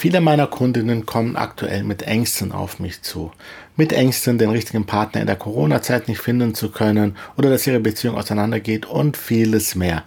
Viele 0.00 0.20
meiner 0.20 0.46
Kundinnen 0.46 1.06
kommen 1.06 1.34
aktuell 1.34 1.82
mit 1.82 2.02
Ängsten 2.02 2.52
auf 2.52 2.78
mich 2.78 3.02
zu. 3.02 3.32
Mit 3.74 3.92
Ängsten, 3.92 4.38
den 4.38 4.50
richtigen 4.50 4.86
Partner 4.86 5.20
in 5.22 5.26
der 5.26 5.34
Corona-Zeit 5.34 6.06
nicht 6.06 6.20
finden 6.20 6.54
zu 6.54 6.70
können 6.70 7.16
oder 7.36 7.50
dass 7.50 7.66
ihre 7.66 7.80
Beziehung 7.80 8.14
auseinandergeht 8.14 8.86
und 8.86 9.16
vieles 9.16 9.74
mehr. 9.74 10.04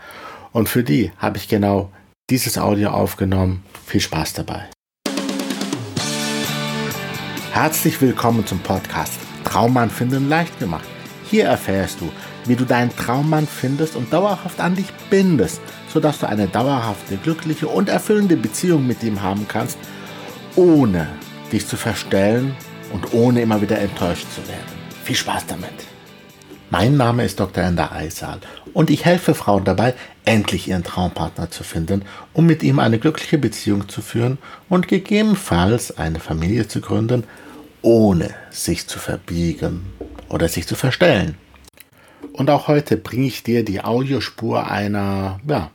Und 0.53 0.69
für 0.69 0.85
die 0.85 1.11
habe 1.17 1.35
ich 1.35 1.49
genau 1.49 1.91
dieses 2.29 2.57
Audio 2.57 2.91
aufgenommen. 2.91 3.65
Viel 3.85 3.99
Spaß 3.99 4.31
dabei. 4.31 4.69
Herzlich 7.51 7.99
willkommen 7.99 8.47
zum 8.47 8.59
Podcast 8.59 9.19
Traummann 9.43 9.89
finden 9.89 10.29
leicht 10.29 10.57
gemacht. 10.57 10.87
Hier 11.29 11.47
erfährst 11.47 11.99
du, 11.99 12.09
wie 12.45 12.55
du 12.55 12.63
deinen 12.63 12.95
Traummann 12.95 13.45
findest 13.45 13.97
und 13.97 14.13
dauerhaft 14.13 14.61
an 14.61 14.73
dich 14.73 14.87
bindest 15.09 15.59
sodass 15.91 16.19
du 16.19 16.27
eine 16.27 16.47
dauerhafte, 16.47 17.17
glückliche 17.17 17.67
und 17.67 17.89
erfüllende 17.89 18.37
Beziehung 18.37 18.87
mit 18.87 19.03
ihm 19.03 19.21
haben 19.21 19.47
kannst, 19.47 19.77
ohne 20.55 21.07
dich 21.51 21.67
zu 21.67 21.77
verstellen 21.77 22.55
und 22.93 23.13
ohne 23.13 23.41
immer 23.41 23.61
wieder 23.61 23.79
enttäuscht 23.79 24.27
zu 24.33 24.41
werden. 24.47 24.81
Viel 25.03 25.15
Spaß 25.15 25.47
damit! 25.47 25.69
Mein 26.69 26.95
Name 26.95 27.25
ist 27.25 27.37
Dr. 27.37 27.65
Ender 27.65 27.91
Eisal 27.91 28.39
und 28.73 28.89
ich 28.89 29.03
helfe 29.03 29.35
Frauen 29.35 29.65
dabei, 29.65 29.93
endlich 30.23 30.69
ihren 30.69 30.85
Traumpartner 30.85 31.51
zu 31.51 31.65
finden, 31.65 32.05
um 32.31 32.45
mit 32.45 32.63
ihm 32.63 32.79
eine 32.79 32.97
glückliche 32.97 33.37
Beziehung 33.37 33.89
zu 33.89 34.01
führen 34.01 34.37
und 34.69 34.87
gegebenenfalls 34.87 35.97
eine 35.97 36.21
Familie 36.21 36.69
zu 36.69 36.79
gründen, 36.79 37.25
ohne 37.81 38.29
sich 38.51 38.87
zu 38.87 38.99
verbiegen 38.99 39.91
oder 40.29 40.47
sich 40.47 40.65
zu 40.65 40.75
verstellen. 40.75 41.35
Und 42.31 42.49
auch 42.49 42.69
heute 42.69 42.95
bringe 42.95 43.27
ich 43.27 43.43
dir 43.43 43.65
die 43.65 43.83
Audiospur 43.83 44.71
einer 44.71 45.41
ja, 45.45 45.71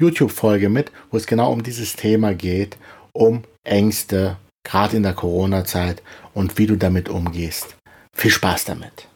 YouTube-Folge 0.00 0.68
mit, 0.68 0.90
wo 1.10 1.16
es 1.16 1.26
genau 1.26 1.52
um 1.52 1.62
dieses 1.62 1.94
Thema 1.94 2.34
geht, 2.34 2.76
um 3.12 3.42
Ängste, 3.64 4.36
gerade 4.64 4.96
in 4.96 5.02
der 5.02 5.12
Corona-Zeit 5.12 6.02
und 6.34 6.58
wie 6.58 6.66
du 6.66 6.76
damit 6.76 7.08
umgehst. 7.08 7.76
Viel 8.12 8.30
Spaß 8.30 8.64
damit. 8.64 9.08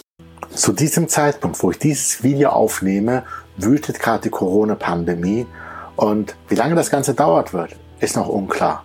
Zu 0.54 0.72
diesem 0.72 1.08
Zeitpunkt, 1.08 1.60
wo 1.62 1.70
ich 1.70 1.78
dieses 1.78 2.22
Video 2.22 2.50
aufnehme, 2.50 3.24
wütet 3.56 3.98
gerade 3.98 4.22
die 4.24 4.30
Corona-Pandemie 4.30 5.46
und 5.96 6.36
wie 6.48 6.54
lange 6.54 6.74
das 6.74 6.90
Ganze 6.90 7.14
dauert 7.14 7.52
wird, 7.52 7.74
ist 8.00 8.16
noch 8.16 8.28
unklar. 8.28 8.84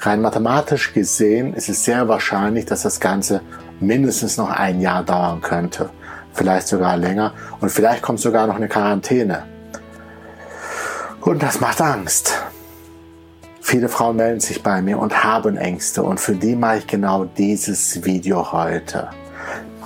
Rein 0.00 0.20
mathematisch 0.20 0.92
gesehen 0.92 1.54
ist 1.54 1.68
es 1.68 1.84
sehr 1.84 2.08
wahrscheinlich, 2.08 2.64
dass 2.64 2.82
das 2.82 3.00
Ganze 3.00 3.42
mindestens 3.80 4.36
noch 4.36 4.50
ein 4.50 4.80
Jahr 4.80 5.04
dauern 5.04 5.40
könnte. 5.40 5.90
Vielleicht 6.32 6.68
sogar 6.68 6.96
länger 6.96 7.34
und 7.60 7.70
vielleicht 7.70 8.02
kommt 8.02 8.20
sogar 8.20 8.46
noch 8.46 8.56
eine 8.56 8.68
Quarantäne. 8.68 9.44
Und 11.20 11.42
das 11.42 11.60
macht 11.60 11.82
Angst. 11.82 12.32
Viele 13.60 13.90
Frauen 13.90 14.16
melden 14.16 14.40
sich 14.40 14.62
bei 14.62 14.80
mir 14.80 14.98
und 14.98 15.22
haben 15.22 15.58
Ängste 15.58 16.02
und 16.02 16.18
für 16.18 16.34
die 16.34 16.56
mache 16.56 16.78
ich 16.78 16.86
genau 16.86 17.24
dieses 17.24 18.04
Video 18.04 18.52
heute. 18.52 19.10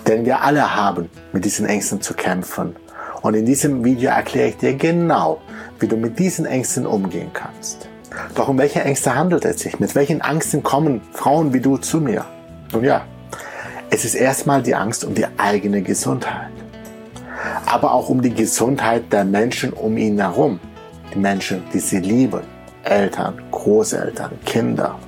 Denn 0.06 0.24
wir 0.24 0.42
alle 0.42 0.76
haben 0.76 1.10
mit 1.32 1.44
diesen 1.44 1.66
Ängsten 1.66 2.00
zu 2.00 2.14
kämpfen. 2.14 2.76
Und 3.22 3.34
in 3.34 3.46
diesem 3.46 3.84
Video 3.84 4.10
erkläre 4.10 4.50
ich 4.50 4.58
dir 4.58 4.74
genau, 4.74 5.40
wie 5.80 5.88
du 5.88 5.96
mit 5.96 6.18
diesen 6.20 6.46
Ängsten 6.46 6.86
umgehen 6.86 7.30
kannst. 7.32 7.88
Doch 8.36 8.46
um 8.46 8.56
welche 8.56 8.82
Ängste 8.82 9.16
handelt 9.16 9.44
es 9.44 9.60
sich? 9.60 9.80
Mit 9.80 9.94
welchen 9.96 10.20
Ängsten 10.20 10.62
kommen 10.62 11.00
Frauen 11.12 11.52
wie 11.52 11.60
du 11.60 11.78
zu 11.78 12.00
mir? 12.00 12.24
Nun 12.72 12.84
ja, 12.84 13.02
es 13.90 14.04
ist 14.04 14.14
erstmal 14.14 14.62
die 14.62 14.76
Angst 14.76 15.04
um 15.04 15.14
die 15.14 15.26
eigene 15.36 15.82
Gesundheit. 15.82 16.52
Aber 17.66 17.92
auch 17.92 18.08
um 18.08 18.22
die 18.22 18.32
Gesundheit 18.32 19.12
der 19.12 19.24
Menschen 19.24 19.72
um 19.72 19.96
ihn 19.96 20.20
herum 20.20 20.60
Menschen, 21.16 21.62
die 21.72 21.78
sie 21.78 22.00
lieben, 22.00 22.42
Eltern, 22.82 23.40
Großeltern, 23.50 24.32
Kinder. 24.44 24.98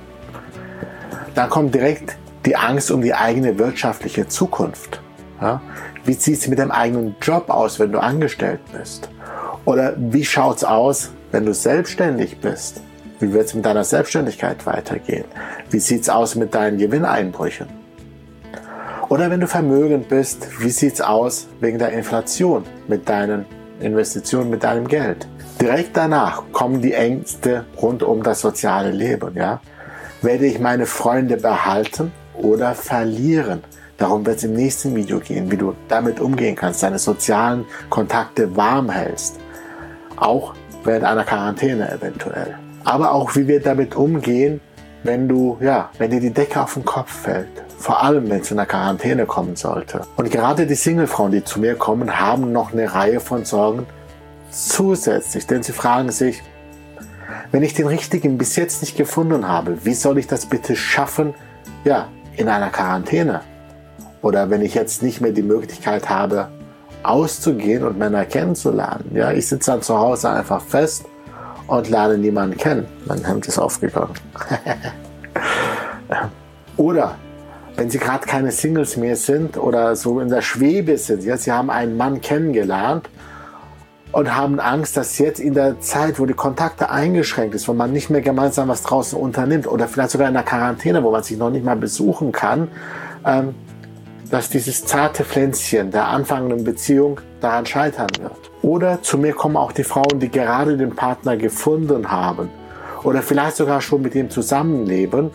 Dann 1.35 1.49
kommt 1.49 1.75
direkt 1.75 2.17
die 2.45 2.55
Angst 2.55 2.89
um 2.91 3.01
die 3.01 3.13
eigene 3.13 3.59
wirtschaftliche 3.59 4.27
Zukunft. 4.27 5.01
Ja? 5.41 5.61
Wie 6.05 6.13
sieht 6.13 6.39
es 6.39 6.47
mit 6.47 6.59
dem 6.59 6.71
eigenen 6.71 7.15
Job 7.21 7.49
aus, 7.49 7.79
wenn 7.79 7.91
du 7.91 7.99
angestellt 7.99 8.61
bist? 8.71 9.09
Oder 9.65 9.93
wie 9.97 10.23
schaut 10.23 10.57
es 10.57 10.63
aus, 10.63 11.11
wenn 11.31 11.45
du 11.45 11.53
selbstständig 11.53 12.39
bist? 12.39 12.81
Wie 13.19 13.33
wird 13.33 13.47
es 13.47 13.53
mit 13.53 13.65
deiner 13.65 13.83
Selbstständigkeit 13.83 14.65
weitergehen? 14.65 15.25
Wie 15.69 15.79
sieht 15.79 16.03
es 16.03 16.09
aus 16.09 16.35
mit 16.35 16.55
deinen 16.55 16.77
Gewinneinbrüchen? 16.77 17.67
Oder 19.09 19.29
wenn 19.29 19.39
du 19.39 19.47
vermögend 19.47 20.09
bist, 20.09 20.47
wie 20.59 20.69
sieht 20.69 20.93
es 20.93 21.01
aus 21.01 21.47
wegen 21.59 21.79
der 21.79 21.91
Inflation 21.91 22.63
mit 22.87 23.07
deinen 23.07 23.45
Investitionen, 23.79 24.49
mit 24.49 24.63
deinem 24.63 24.87
Geld? 24.87 25.27
Direkt 25.59 25.97
danach 25.97 26.43
kommen 26.51 26.81
die 26.81 26.93
Ängste 26.93 27.65
rund 27.81 28.03
um 28.03 28.21
das 28.21 28.41
soziale 28.41 28.91
Leben. 28.91 29.33
Ja? 29.35 29.59
Werde 30.21 30.45
ich 30.45 30.59
meine 30.59 30.85
Freunde 30.85 31.37
behalten 31.37 32.11
oder 32.35 32.75
verlieren? 32.75 33.63
Darum 33.97 34.23
wird 34.27 34.37
es 34.37 34.43
im 34.43 34.53
nächsten 34.53 34.95
Video 34.95 35.19
gehen, 35.19 35.49
wie 35.49 35.57
du 35.57 35.73
damit 35.87 36.19
umgehen 36.19 36.55
kannst, 36.55 36.83
deine 36.83 36.99
sozialen 36.99 37.65
Kontakte 37.89 38.55
warm 38.55 38.91
hältst. 38.91 39.39
Auch 40.15 40.53
während 40.83 41.05
einer 41.05 41.23
Quarantäne 41.23 41.91
eventuell. 41.91 42.55
Aber 42.83 43.11
auch 43.11 43.35
wie 43.35 43.47
wir 43.47 43.59
damit 43.59 43.95
umgehen, 43.95 44.61
wenn 45.01 45.27
du, 45.27 45.57
ja, 45.59 45.89
wenn 45.97 46.11
dir 46.11 46.19
die 46.19 46.33
Decke 46.33 46.61
auf 46.61 46.75
den 46.75 46.85
Kopf 46.85 47.11
fällt. 47.11 47.47
Vor 47.79 48.03
allem, 48.03 48.29
wenn 48.29 48.41
es 48.41 48.51
in 48.51 48.57
der 48.57 48.67
Quarantäne 48.67 49.25
kommen 49.25 49.55
sollte. 49.55 50.01
Und 50.17 50.29
gerade 50.29 50.67
die 50.67 50.75
Singlefrauen, 50.75 51.31
die 51.31 51.43
zu 51.43 51.59
mir 51.59 51.75
kommen, 51.75 52.19
haben 52.19 52.51
noch 52.51 52.73
eine 52.73 52.93
Reihe 52.93 53.19
von 53.19 53.43
Sorgen, 53.45 53.87
zusätzlich, 54.51 55.47
denn 55.47 55.63
sie 55.63 55.73
fragen 55.73 56.11
sich, 56.11 56.41
wenn 57.51 57.63
ich 57.63 57.73
den 57.73 57.87
richtigen 57.87 58.37
bis 58.37 58.55
jetzt 58.55 58.81
nicht 58.81 58.97
gefunden 58.97 59.47
habe, 59.47 59.85
wie 59.85 59.93
soll 59.93 60.17
ich 60.17 60.27
das 60.27 60.45
bitte 60.45 60.75
schaffen, 60.75 61.33
ja, 61.83 62.07
in 62.35 62.49
einer 62.49 62.69
Quarantäne? 62.69 63.41
Oder 64.21 64.49
wenn 64.49 64.61
ich 64.61 64.73
jetzt 64.73 65.03
nicht 65.03 65.21
mehr 65.21 65.31
die 65.31 65.43
Möglichkeit 65.43 66.09
habe, 66.09 66.49
auszugehen 67.03 67.83
und 67.83 67.97
Männer 67.97 68.25
kennenzulernen. 68.25 69.11
Ja, 69.13 69.31
ich 69.31 69.47
sitze 69.47 69.71
dann 69.71 69.81
zu 69.81 69.97
Hause 69.97 70.29
einfach 70.29 70.61
fest 70.61 71.05
und 71.67 71.89
lerne 71.89 72.17
niemanden 72.17 72.57
kennen. 72.57 72.85
Mein 73.05 73.23
Hemd 73.23 73.47
ist 73.47 73.59
aufgegangen. 73.59 74.13
oder 76.77 77.15
wenn 77.75 77.89
sie 77.89 77.99
gerade 77.99 78.25
keine 78.25 78.51
Singles 78.51 78.97
mehr 78.97 79.15
sind 79.15 79.57
oder 79.57 79.95
so 79.95 80.19
in 80.19 80.29
der 80.29 80.41
Schwebe 80.41 80.97
sind, 80.97 81.23
ja, 81.23 81.37
sie 81.37 81.51
haben 81.51 81.69
einen 81.69 81.95
Mann 81.95 82.21
kennengelernt 82.21 83.09
und 84.11 84.35
haben 84.35 84.59
Angst, 84.59 84.97
dass 84.97 85.17
jetzt 85.17 85.39
in 85.39 85.53
der 85.53 85.79
Zeit, 85.79 86.19
wo 86.19 86.25
die 86.25 86.33
Kontakte 86.33 86.89
eingeschränkt 86.89 87.55
ist, 87.55 87.67
wo 87.67 87.73
man 87.73 87.91
nicht 87.91 88.09
mehr 88.09 88.21
gemeinsam 88.21 88.69
was 88.69 88.83
draußen 88.83 89.19
unternimmt 89.19 89.67
oder 89.67 89.87
vielleicht 89.87 90.11
sogar 90.11 90.27
in 90.27 90.33
der 90.33 90.43
Quarantäne, 90.43 91.03
wo 91.03 91.11
man 91.11 91.23
sich 91.23 91.37
noch 91.37 91.49
nicht 91.49 91.65
mal 91.65 91.75
besuchen 91.75 92.31
kann, 92.31 92.69
ähm, 93.25 93.53
dass 94.29 94.49
dieses 94.49 94.85
zarte 94.85 95.23
Pflänzchen 95.23 95.91
der 95.91 96.07
anfangenden 96.07 96.63
Beziehung 96.63 97.21
daran 97.41 97.65
scheitern 97.65 98.09
wird. 98.19 98.51
Oder 98.61 99.01
zu 99.01 99.17
mir 99.17 99.33
kommen 99.33 99.55
auch 99.55 99.71
die 99.71 99.83
Frauen, 99.83 100.19
die 100.19 100.29
gerade 100.29 100.77
den 100.77 100.95
Partner 100.95 101.37
gefunden 101.37 102.11
haben 102.11 102.49
oder 103.03 103.21
vielleicht 103.21 103.57
sogar 103.57 103.81
schon 103.81 104.01
mit 104.01 104.15
ihm 104.15 104.29
zusammenleben 104.29 105.31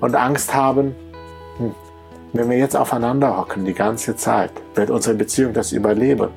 und 0.00 0.14
Angst 0.14 0.54
haben, 0.54 0.94
hm, 1.58 1.74
wenn 2.32 2.50
wir 2.50 2.58
jetzt 2.58 2.76
aufeinander 2.76 3.36
hocken 3.36 3.64
die 3.64 3.72
ganze 3.72 4.14
Zeit, 4.16 4.52
wird 4.74 4.90
unsere 4.90 5.16
Beziehung 5.16 5.52
das 5.52 5.72
überleben. 5.72 6.28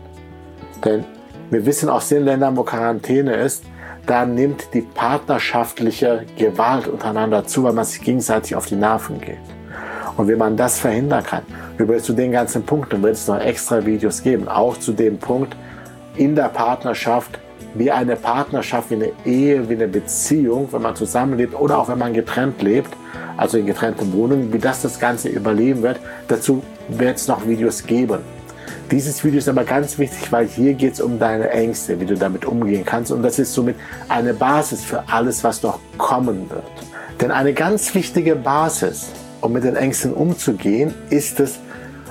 Denn 0.84 1.04
wir 1.52 1.66
wissen 1.66 1.90
aus 1.90 2.10
den 2.10 2.26
Ländern, 2.26 2.56
wo 2.58 2.64
Quarantäne 2.64 3.36
ist, 3.36 3.64
da 4.06 4.26
nimmt 4.26 4.74
die 4.74 4.82
partnerschaftliche 4.82 6.26
Gewalt 6.38 6.88
untereinander 6.88 7.46
zu, 7.46 7.64
weil 7.64 7.74
man 7.74 7.86
sich 7.86 8.02
gegenseitig 8.02 8.56
auf 8.56 8.66
die 8.66 8.76
Nerven 8.76 9.20
geht. 9.20 9.38
Und 10.18 10.28
wie 10.28 10.36
man 10.36 10.58
das 10.58 10.80
verhindern 10.80 11.24
kann, 11.24 11.44
über 11.78 11.98
zu 11.98 12.14
den 12.14 12.32
ganzen 12.32 12.64
Punkten 12.64 13.02
wird 13.02 13.14
es 13.14 13.28
noch 13.28 13.40
extra 13.40 13.86
Videos 13.86 14.22
geben, 14.22 14.48
auch 14.48 14.78
zu 14.78 14.94
dem 14.94 15.18
Punkt 15.18 15.56
in 16.18 16.36
der 16.36 16.50
Partnerschaft, 16.50 17.40
wie 17.74 17.92
eine 17.92 18.16
Partnerschaft, 18.16 18.90
wie 18.90 18.96
eine 18.96 19.12
Ehe, 19.26 19.70
wie 19.70 19.76
eine 19.76 19.88
Beziehung, 19.88 20.68
wenn 20.72 20.82
man 20.82 20.96
zusammenlebt 20.96 21.54
oder 21.54 21.78
auch 21.78 21.88
wenn 21.88 22.00
man 22.00 22.14
getrennt 22.14 22.62
lebt, 22.62 22.90
also 23.38 23.58
in 23.58 23.66
getrennten 23.66 24.12
Wohnungen, 24.14 24.52
wie 24.52 24.60
das 24.60 24.82
das 24.82 25.00
Ganze 25.00 25.30
überleben 25.30 25.84
wird. 25.84 26.00
Dazu 26.28 26.64
wird 26.90 27.18
es 27.18 27.28
noch 27.28 27.48
Videos 27.48 27.86
geben. 27.86 28.20
Dieses 28.92 29.24
Video 29.24 29.38
ist 29.38 29.48
aber 29.48 29.66
ganz 29.66 30.00
wichtig, 30.00 30.32
weil 30.32 30.48
hier 30.48 30.74
geht 30.74 30.94
es 30.94 31.02
um 31.02 31.20
deine 31.20 31.52
Ängste, 31.52 32.00
wie 32.00 32.06
du 32.06 32.16
damit 32.16 32.46
umgehen 32.46 32.84
kannst. 32.84 33.12
Und 33.12 33.22
das 33.22 33.38
ist 33.38 33.54
somit 33.54 33.76
eine 34.08 34.34
Basis 34.34 34.84
für 34.84 35.04
alles, 35.08 35.44
was 35.44 35.62
noch 35.62 35.80
kommen 36.00 36.50
wird. 36.50 36.64
Denn 37.22 37.30
eine 37.30 37.54
ganz 37.54 37.94
wichtige 37.94 38.36
Basis, 38.36 39.10
um 39.42 39.54
mit 39.54 39.64
den 39.64 39.76
Ängsten 39.76 40.12
umzugehen, 40.12 40.96
ist 41.12 41.40
es, 41.40 41.60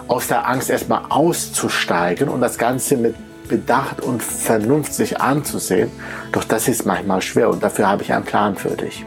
aus 0.07 0.29
der 0.29 0.49
Angst 0.49 0.71
erstmal 0.71 1.03
auszusteigen 1.09 2.29
und 2.29 2.41
das 2.41 2.57
Ganze 2.59 2.97
mit 2.97 3.15
Bedacht 3.49 4.01
und 4.01 4.23
Vernunft 4.23 4.95
sich 4.95 5.21
anzusehen. 5.21 5.91
Doch 6.33 6.45
das 6.45 6.69
ist 6.69 6.87
manchmal 6.87 7.21
schwer 7.23 7.51
und 7.51 7.63
dafür 7.63 7.89
habe 7.89 8.03
ich 8.05 8.13
einen 8.13 8.25
Plan 8.25 8.55
für 8.55 8.71
dich. 8.71 9.05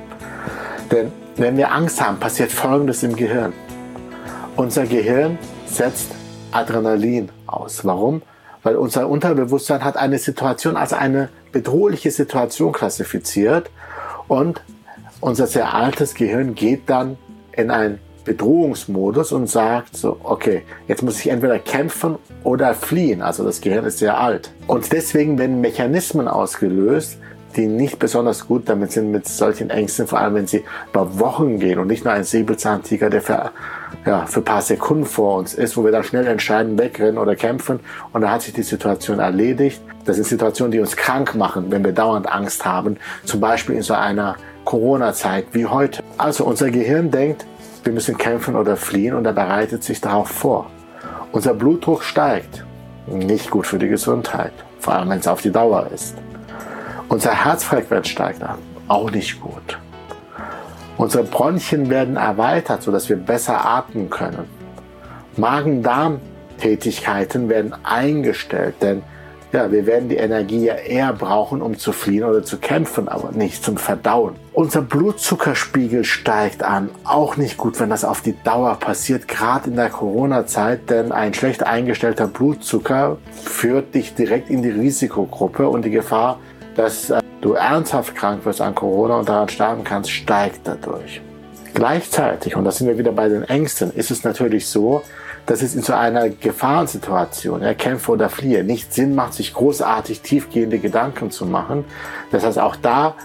Denn 0.92 1.12
wenn 1.38 1.56
wir 1.56 1.72
Angst 1.72 2.02
haben, 2.02 2.20
passiert 2.20 2.52
Folgendes 2.52 3.02
im 3.04 3.16
Gehirn. 3.16 3.54
Unser 4.58 4.86
Gehirn 4.86 5.40
setzt 5.66 6.12
Adrenalin 6.52 7.30
aus. 7.52 7.86
Warum? 7.86 8.22
Weil 8.64 8.76
unser 8.76 9.10
Unterbewusstsein 9.10 9.84
hat 9.84 9.98
eine 9.98 10.20
Situation 10.20 10.78
als 10.78 10.94
eine 10.94 11.30
bedrohliche 11.52 12.12
Situation 12.12 12.72
klassifiziert 12.72 13.70
und 14.28 14.62
unser 15.20 15.48
sehr 15.48 15.74
altes 15.74 16.16
Gehirn 16.16 16.56
geht 16.56 16.90
dann 16.90 17.18
in 17.54 17.72
einen 17.72 18.00
Bedrohungsmodus 18.24 19.32
und 19.32 19.48
sagt 19.48 19.98
so, 19.98 20.18
okay, 20.24 20.64
jetzt 20.88 21.02
muss 21.02 21.20
ich 21.20 21.30
entweder 21.30 21.60
kämpfen 21.60 22.18
oder 22.44 22.74
fliehen. 22.74 23.22
Also 23.22 23.44
das 23.44 23.62
Gehirn 23.62 23.86
ist 23.86 24.00
sehr 24.00 24.20
alt. 24.20 24.52
Und 24.68 24.92
deswegen 24.92 25.38
werden 25.38 25.62
Mechanismen 25.62 26.28
ausgelöst, 26.28 27.18
die 27.56 27.68
nicht 27.68 28.00
besonders 28.00 28.48
gut 28.48 28.70
damit 28.70 28.92
sind 28.92 29.12
mit 29.12 29.28
solchen 29.28 29.70
Ängsten, 29.70 30.08
vor 30.08 30.20
allem 30.20 30.36
wenn 30.36 30.48
sie 30.48 30.64
über 30.92 31.20
Wochen 31.20 31.60
gehen 31.60 31.80
und 31.80 31.88
nicht 31.88 32.06
nur 32.06 32.14
ein 32.14 32.24
Säbelzahntiger, 32.24 33.10
der 33.10 33.52
ja, 34.06 34.26
für 34.26 34.40
ein 34.40 34.46
paar 34.46 34.62
Sekunden 34.62 35.06
vor 35.06 35.38
uns 35.38 35.54
ist, 35.54 35.78
wo 35.78 35.84
wir 35.84 35.92
dann 35.92 36.04
schnell 36.04 36.26
entscheiden, 36.26 36.78
wegrennen 36.78 37.18
oder 37.18 37.36
kämpfen 37.36 37.80
und 38.14 38.22
dann 38.22 38.32
hat 38.32 38.42
sich 38.42 38.54
die 38.54 38.64
Situation 38.64 39.20
erledigt. 39.20 39.82
Das 40.06 40.16
sind 40.16 40.26
Situationen, 40.26 40.72
die 40.72 40.80
uns 40.80 40.96
krank 40.96 41.36
machen, 41.36 41.66
wenn 41.70 41.84
wir 41.84 41.92
dauernd 41.92 42.32
Angst 42.32 42.66
haben, 42.66 42.98
zum 43.26 43.40
Beispiel 43.40 43.76
in 43.76 43.84
so 43.84 43.94
einer 43.94 44.36
Corona-Zeit 44.66 45.48
wie 45.52 45.68
heute. 45.68 46.04
Also 46.18 46.46
unser 46.46 46.72
Gehirn 46.72 47.12
denkt, 47.12 47.46
wir 47.84 47.94
müssen 47.94 48.18
kämpfen 48.18 48.56
oder 48.56 48.76
fliehen 48.78 49.16
und 49.16 49.26
er 49.26 49.34
bereitet 49.34 49.84
sich 49.84 50.02
darauf 50.02 50.30
vor. 50.30 50.70
Unser 51.32 51.54
Blutdruck 51.54 52.04
steigt. 52.04 52.66
Nicht 53.08 53.50
gut 53.50 53.66
für 53.66 53.80
die 53.80 53.88
Gesundheit, 53.88 54.54
vor 54.80 54.94
allem 54.94 55.10
wenn 55.10 55.20
es 55.20 55.28
auf 55.28 55.42
die 55.42 55.52
Dauer 55.52 55.88
ist. 55.94 56.16
Unser 57.10 57.32
Herzfrequenz 57.32 58.08
steigt 58.08 58.44
an, 58.44 58.58
auch 58.88 59.10
nicht 59.12 59.42
gut. 59.42 59.80
Unsere 61.02 61.24
Bronchien 61.24 61.90
werden 61.90 62.16
erweitert, 62.16 62.84
sodass 62.84 63.10
wir 63.10 63.16
besser 63.16 63.66
atmen 63.66 64.12
können. 64.12 64.46
Magen-Darm-Tätigkeiten 65.36 67.50
werden 67.50 67.74
eingestellt, 67.84 68.76
denn 68.84 69.02
ja, 69.52 69.72
wir 69.72 69.88
werden 69.88 70.10
die 70.10 70.18
Energie 70.18 70.66
ja 70.66 70.76
eher 70.76 71.12
brauchen, 71.14 71.64
um 71.64 71.76
zu 71.76 71.92
fliehen 71.92 72.24
oder 72.24 72.44
zu 72.44 72.60
kämpfen, 72.60 73.08
aber 73.08 73.32
nicht 73.32 73.64
zum 73.64 73.78
Verdauen. 73.78 74.36
Unser 74.54 74.84
Blutzuckerspiegel 74.84 76.04
steigt 76.04 76.62
an. 76.62 76.92
Auch 77.04 77.36
nicht 77.36 77.58
gut, 77.58 77.80
wenn 77.80 77.90
das 77.90 78.06
auf 78.06 78.22
die 78.22 78.36
Dauer 78.44 78.76
passiert, 78.76 79.28
gerade 79.28 79.72
in 79.72 79.78
der 79.78 79.90
Corona-Zeit, 79.90 80.92
denn 80.92 81.12
ein 81.12 81.34
schlecht 81.34 81.64
eingestellter 81.64 82.28
Blutzucker 82.28 83.18
führt 83.44 83.96
dich 83.96 84.14
direkt 84.14 84.52
in 84.52 84.62
die 84.62 84.70
Risikogruppe 84.70 85.68
und 85.68 85.84
die 85.84 85.90
Gefahr, 85.90 86.38
dass 86.76 87.10
äh, 87.10 87.21
du 87.42 87.54
ernsthaft 87.54 88.16
krank 88.16 88.46
wirst 88.46 88.62
an 88.62 88.76
Corona 88.76 89.20
und 89.20 89.30
daran 89.30 89.50
sterben 89.50 89.84
kannst, 89.84 90.12
steigt 90.12 90.62
dadurch. 90.64 91.22
Gleichzeitig, 91.74 92.56
und 92.56 92.66
da 92.66 92.72
sind 92.72 92.88
wir 92.88 92.98
wieder 92.98 93.12
bei 93.12 93.30
den 93.30 93.44
Ängsten, 93.44 93.92
ist 93.92 94.12
es 94.12 94.24
natürlich 94.24 94.68
so, 94.68 95.04
dass 95.46 95.62
es 95.62 95.74
in 95.76 95.82
so 95.82 95.94
einer 95.94 96.30
Gefahrensituation, 96.30 97.62
ja, 97.62 97.74
oder 98.08 98.30
fliehe, 98.30 98.64
nicht 98.64 98.94
Sinn 98.94 99.16
macht, 99.16 99.34
sich 99.34 99.54
großartig 99.54 100.22
tiefgehende 100.22 100.80
Gedanken 100.80 101.32
zu 101.32 101.46
machen. 101.46 101.86
Das 102.32 102.46
heißt, 102.46 102.60
auch 102.60 102.76
da 102.76 103.16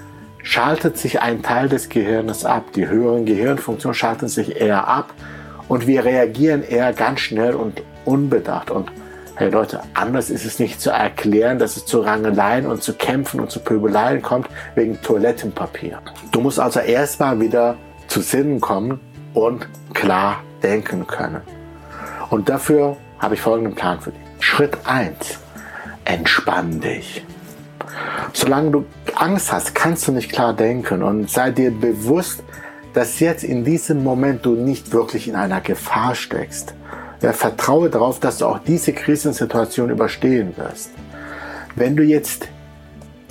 schaltet 0.42 0.96
sich 0.96 1.20
ein 1.20 1.42
Teil 1.42 1.68
des 1.68 1.88
Gehirns 1.88 2.44
ab. 2.44 2.72
Die 2.74 2.88
höheren 2.88 3.26
Gehirnfunktionen 3.26 3.94
schalten 3.94 4.28
sich 4.28 4.60
eher 4.60 4.86
ab 4.86 5.12
und 5.68 5.86
wir 5.86 6.04
reagieren 6.04 6.62
eher 6.62 6.92
ganz 6.92 7.20
schnell 7.20 7.54
und 7.54 7.82
unbedacht. 8.04 8.70
Und 8.70 8.90
hey 9.36 9.50
Leute, 9.50 9.82
anders 9.92 10.30
ist 10.30 10.46
es 10.46 10.58
nicht 10.58 10.80
zu 10.80 10.90
erklären, 10.90 11.58
dass 11.58 11.76
es 11.76 11.84
zu 11.84 12.00
Rangeleien 12.00 12.66
und 12.66 12.82
zu 12.82 12.94
Kämpfen 12.94 13.40
und 13.40 13.50
zu 13.50 13.60
Pöbeleien 13.60 14.22
kommt 14.22 14.48
wegen 14.74 15.00
Toilettenpapier. 15.02 16.00
Du 16.32 16.40
musst 16.40 16.58
also 16.58 16.80
erstmal 16.80 17.38
wieder 17.38 17.76
zu 18.08 18.22
Sinnen 18.22 18.60
kommen 18.60 18.98
und 19.34 19.68
klar 19.92 20.42
denken 20.62 21.06
können. 21.06 21.42
Und 22.30 22.48
dafür 22.48 22.96
habe 23.18 23.34
ich 23.34 23.40
folgenden 23.42 23.74
Plan 23.74 24.00
für 24.00 24.10
dich. 24.10 24.20
Schritt 24.40 24.78
1. 24.84 25.38
Entspann 26.06 26.80
dich. 26.80 27.22
Solange 28.32 28.70
du 28.70 28.84
Angst 29.14 29.52
hast, 29.52 29.74
kannst 29.74 30.08
du 30.08 30.12
nicht 30.12 30.32
klar 30.32 30.54
denken 30.54 31.02
und 31.02 31.30
sei 31.30 31.50
dir 31.50 31.70
bewusst, 31.70 32.42
dass 32.94 33.20
jetzt 33.20 33.44
in 33.44 33.64
diesem 33.64 34.02
Moment 34.02 34.46
du 34.46 34.54
nicht 34.54 34.92
wirklich 34.92 35.28
in 35.28 35.34
einer 35.34 35.60
Gefahr 35.60 36.14
steckst. 36.14 36.74
Ja, 37.26 37.32
vertraue 37.32 37.90
darauf, 37.90 38.20
dass 38.20 38.38
du 38.38 38.46
auch 38.46 38.60
diese 38.60 38.92
Krisensituation 38.92 39.90
überstehen 39.90 40.56
wirst. 40.56 40.92
Wenn 41.74 41.96
du 41.96 42.04
jetzt 42.04 42.46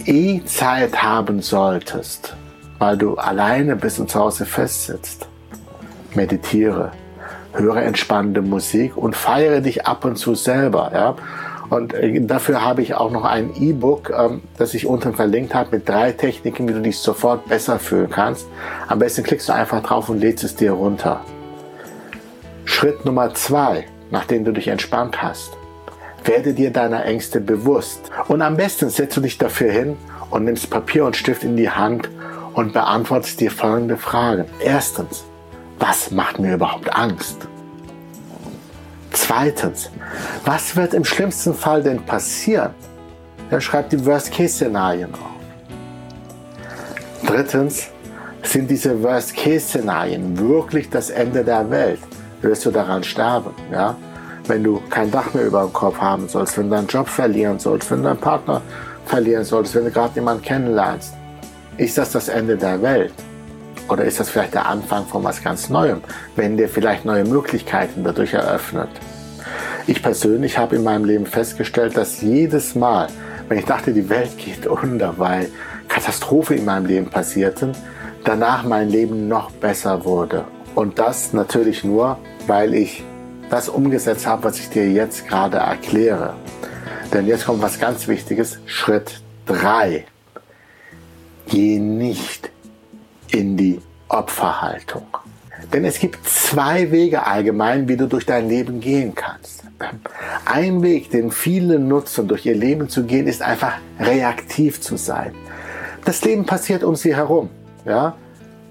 eh 0.06 0.44
Zeit 0.44 1.02
haben 1.02 1.42
solltest, 1.42 2.36
weil 2.78 2.98
du 2.98 3.16
alleine 3.16 3.78
bist 3.78 4.02
und 4.02 4.12
zu 4.12 4.20
Hause 4.20 4.46
festsitzt, 4.46 5.30
meditiere, 6.14 6.92
höre 7.54 7.84
entspannende 7.84 8.42
Musik 8.42 8.98
und 8.98 9.16
feiere 9.16 9.62
dich 9.62 9.88
ab 9.88 10.04
und 10.04 10.18
zu 10.18 10.36
selber. 10.36 10.92
Ja? 10.94 11.16
Und 11.70 11.94
äh, 11.94 12.20
dafür 12.20 12.66
habe 12.66 12.82
ich 12.82 12.96
auch 12.96 13.12
noch 13.12 13.24
ein 13.24 13.52
E-Book, 13.58 14.12
ähm, 14.14 14.42
das 14.58 14.74
ich 14.74 14.88
unten 14.88 15.14
verlinkt 15.14 15.56
habe, 15.56 15.70
mit 15.78 15.88
drei 15.88 16.12
Techniken, 16.12 16.68
wie 16.68 16.74
du 16.74 16.82
dich 16.82 16.98
sofort 16.98 17.48
besser 17.48 17.80
fühlen 17.80 18.10
kannst. 18.10 18.46
Am 18.90 19.00
besten 19.00 19.24
klickst 19.24 19.48
du 19.48 19.54
einfach 19.54 19.82
drauf 19.82 20.10
und 20.10 20.20
lädst 20.20 20.44
es 20.44 20.54
dir 20.54 20.74
runter. 20.74 21.22
Schritt 22.76 23.06
Nummer 23.06 23.34
zwei, 23.34 23.86
nachdem 24.12 24.44
du 24.44 24.52
dich 24.52 24.68
entspannt 24.68 25.22
hast. 25.22 25.54
Werde 26.26 26.54
dir 26.54 26.72
deiner 26.72 27.06
Ängste 27.06 27.40
bewusst. 27.40 28.12
Und 28.28 28.42
am 28.42 28.58
besten 28.58 28.90
setzt 28.90 29.16
du 29.16 29.22
dich 29.22 29.38
dafür 29.38 29.72
hin 29.72 29.96
und 30.30 30.44
nimmst 30.44 30.70
Papier 30.70 31.06
und 31.06 31.16
Stift 31.16 31.46
in 31.46 31.56
die 31.56 31.70
Hand 31.70 32.10
und 32.54 32.74
beantwortest 32.74 33.40
dir 33.40 33.50
folgende 33.50 33.96
Fragen. 33.96 34.44
Erstens, 34.60 35.24
was 35.80 36.12
macht 36.12 36.38
mir 36.38 36.56
überhaupt 36.56 36.94
Angst? 36.94 37.48
Zweitens, 39.12 39.90
was 40.44 40.76
wird 40.76 40.94
im 40.94 41.06
schlimmsten 41.06 41.54
Fall 41.54 41.82
denn 41.82 42.06
passieren? 42.06 42.72
Er 43.52 43.62
schreibt 43.62 43.94
die 43.94 44.06
Worst-Case-Szenarien 44.06 45.14
auf. 45.14 45.30
Drittens, 47.26 47.88
sind 48.44 48.70
diese 48.70 49.02
Worst-Case-Szenarien 49.02 50.38
wirklich 50.38 50.90
das 50.90 51.10
Ende 51.10 51.46
der 51.46 51.70
Welt? 51.72 52.00
Wirst 52.46 52.64
du 52.64 52.70
daran 52.70 53.04
sterben? 53.04 53.56
Ja? 53.72 53.96
Wenn 54.46 54.64
du 54.64 54.80
kein 54.92 55.10
Dach 55.10 55.34
mehr 55.34 55.48
über 55.48 55.64
dem 55.64 55.74
Kopf 55.74 56.00
haben 56.00 56.30
sollst, 56.30 56.56
wenn 56.60 56.70
du 56.70 56.76
deinen 56.76 56.88
Job 56.88 57.08
verlieren 57.08 57.58
sollst, 57.58 57.90
wenn 57.90 58.04
du 58.04 58.10
deinen 58.10 58.20
Partner 58.20 58.62
verlieren 59.08 59.44
solltest, 59.44 59.74
wenn 59.74 59.86
du 59.86 59.90
gerade 59.90 60.14
jemanden 60.14 60.44
kennenlernst, 60.44 61.16
ist 61.78 61.98
das 61.98 62.12
das 62.12 62.30
Ende 62.30 62.56
der 62.56 62.84
Welt? 62.84 63.14
Oder 63.90 64.06
ist 64.06 64.20
das 64.20 64.30
vielleicht 64.30 64.54
der 64.54 64.68
Anfang 64.68 65.08
von 65.08 65.24
was 65.24 65.44
ganz 65.44 65.72
Neuem, 65.72 66.02
wenn 66.36 66.56
dir 66.56 66.70
vielleicht 66.70 67.04
neue 67.04 67.26
Möglichkeiten 67.26 68.04
dadurch 68.04 68.36
eröffnet? 68.36 68.90
Ich 69.88 70.04
persönlich 70.04 70.60
habe 70.60 70.76
in 70.76 70.84
meinem 70.84 71.06
Leben 71.06 71.26
festgestellt, 71.26 71.98
dass 71.98 72.22
jedes 72.22 72.76
Mal, 72.76 73.08
wenn 73.50 73.58
ich 73.58 73.66
dachte, 73.66 73.92
die 73.92 74.08
Welt 74.08 74.38
geht 74.38 74.68
unter, 74.68 75.18
weil 75.18 75.50
Katastrophe 75.88 76.54
in 76.54 76.66
meinem 76.66 76.86
Leben 76.86 77.08
passierten, 77.08 77.72
danach 78.24 78.64
mein 78.64 78.90
Leben 78.90 79.28
noch 79.28 79.50
besser 79.50 80.06
wurde. 80.06 80.46
Und 80.76 81.00
das 81.00 81.32
natürlich 81.32 81.84
nur, 81.86 82.20
weil 82.48 82.74
ich 82.74 83.04
das 83.50 83.70
umgesetzt 83.70 84.28
habe, 84.28 84.44
was 84.44 84.60
ich 84.60 84.70
dir 84.70 84.92
jetzt 84.92 85.28
gerade 85.28 85.58
erkläre. 85.58 86.36
Denn 87.14 87.28
jetzt 87.28 87.46
kommt 87.46 87.62
was 87.62 87.80
ganz 87.80 88.08
Wichtiges. 88.08 88.60
Schritt 88.66 89.22
3. 89.46 90.06
Geh 91.48 91.80
nicht 91.80 92.52
in 93.32 93.56
die 93.56 93.80
Opferhaltung. 94.10 95.08
Denn 95.74 95.86
es 95.86 96.00
gibt 96.00 96.28
zwei 96.28 96.92
Wege 96.92 97.26
allgemein, 97.26 97.88
wie 97.88 97.96
du 97.96 98.08
durch 98.08 98.26
dein 98.26 98.50
Leben 98.50 98.82
gehen 98.82 99.16
kannst. 99.16 99.64
Ein 100.46 100.82
Weg, 100.84 101.10
den 101.10 101.32
viele 101.32 101.80
nutzen, 101.80 102.28
durch 102.28 102.46
ihr 102.46 102.56
Leben 102.56 102.90
zu 102.90 103.04
gehen, 103.04 103.28
ist 103.28 103.42
einfach 103.42 103.74
reaktiv 104.00 104.82
zu 104.82 104.98
sein. 104.98 105.34
Das 106.04 106.24
Leben 106.24 106.46
passiert 106.46 106.84
um 106.84 106.96
sie 106.96 107.16
herum. 107.16 107.50
Ja? 107.86 108.16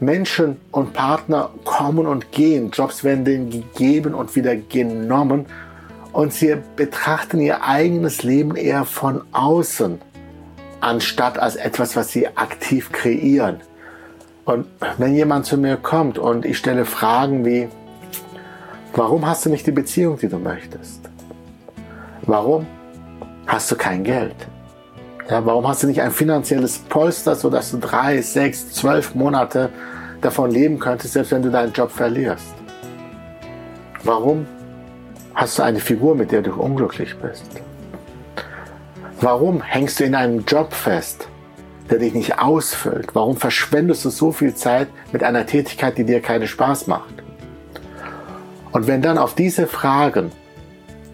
Menschen 0.00 0.60
und 0.70 0.92
Partner 0.92 1.50
kommen 1.64 2.06
und 2.06 2.32
gehen, 2.32 2.70
Jobs 2.72 3.04
werden 3.04 3.24
denen 3.24 3.50
gegeben 3.50 4.14
und 4.14 4.34
wieder 4.36 4.56
genommen 4.56 5.46
und 6.12 6.32
sie 6.32 6.56
betrachten 6.76 7.40
ihr 7.40 7.64
eigenes 7.64 8.22
Leben 8.22 8.56
eher 8.56 8.84
von 8.84 9.22
außen, 9.32 10.00
anstatt 10.80 11.38
als 11.38 11.56
etwas, 11.56 11.96
was 11.96 12.12
sie 12.12 12.28
aktiv 12.28 12.92
kreieren. 12.92 13.60
Und 14.44 14.66
wenn 14.98 15.14
jemand 15.14 15.46
zu 15.46 15.56
mir 15.56 15.76
kommt 15.76 16.18
und 16.18 16.44
ich 16.44 16.58
stelle 16.58 16.84
Fragen 16.84 17.44
wie, 17.44 17.68
warum 18.94 19.26
hast 19.26 19.46
du 19.46 19.50
nicht 19.50 19.66
die 19.66 19.72
Beziehung, 19.72 20.18
die 20.18 20.28
du 20.28 20.38
möchtest? 20.38 21.00
Warum 22.22 22.66
hast 23.46 23.70
du 23.70 23.76
kein 23.76 24.04
Geld? 24.04 24.36
Ja, 25.30 25.44
warum 25.46 25.66
hast 25.66 25.82
du 25.82 25.86
nicht 25.86 26.02
ein 26.02 26.10
finanzielles 26.10 26.78
Polster, 26.78 27.34
sodass 27.34 27.70
du 27.70 27.78
drei, 27.78 28.20
sechs, 28.20 28.70
zwölf 28.72 29.14
Monate 29.14 29.70
davon 30.20 30.50
leben 30.50 30.78
könntest, 30.78 31.14
selbst 31.14 31.32
wenn 31.32 31.40
du 31.40 31.50
deinen 31.50 31.72
Job 31.72 31.90
verlierst? 31.90 32.54
Warum 34.02 34.46
hast 35.34 35.58
du 35.58 35.62
eine 35.62 35.80
Figur, 35.80 36.14
mit 36.14 36.30
der 36.30 36.42
du 36.42 36.52
unglücklich 36.52 37.16
bist? 37.18 37.46
Warum 39.22 39.62
hängst 39.62 39.98
du 39.98 40.04
in 40.04 40.14
einem 40.14 40.44
Job 40.44 40.74
fest, 40.74 41.26
der 41.88 42.00
dich 42.00 42.12
nicht 42.12 42.38
ausfüllt? 42.38 43.14
Warum 43.14 43.38
verschwendest 43.38 44.04
du 44.04 44.10
so 44.10 44.30
viel 44.30 44.54
Zeit 44.54 44.88
mit 45.10 45.22
einer 45.22 45.46
Tätigkeit, 45.46 45.96
die 45.96 46.04
dir 46.04 46.20
keinen 46.20 46.46
Spaß 46.46 46.86
macht? 46.86 47.14
Und 48.72 48.86
wenn 48.86 49.00
dann 49.00 49.16
auf 49.16 49.34
diese 49.34 49.66
Fragen 49.66 50.32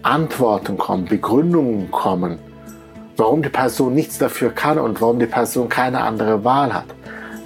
Antworten 0.03 0.77
kommen, 0.77 1.05
Begründungen 1.05 1.91
kommen, 1.91 2.39
warum 3.17 3.41
die 3.43 3.49
Person 3.49 3.93
nichts 3.93 4.17
dafür 4.17 4.51
kann 4.51 4.79
und 4.79 5.01
warum 5.01 5.19
die 5.19 5.25
Person 5.25 5.69
keine 5.69 6.01
andere 6.01 6.43
Wahl 6.43 6.73
hat, 6.73 6.85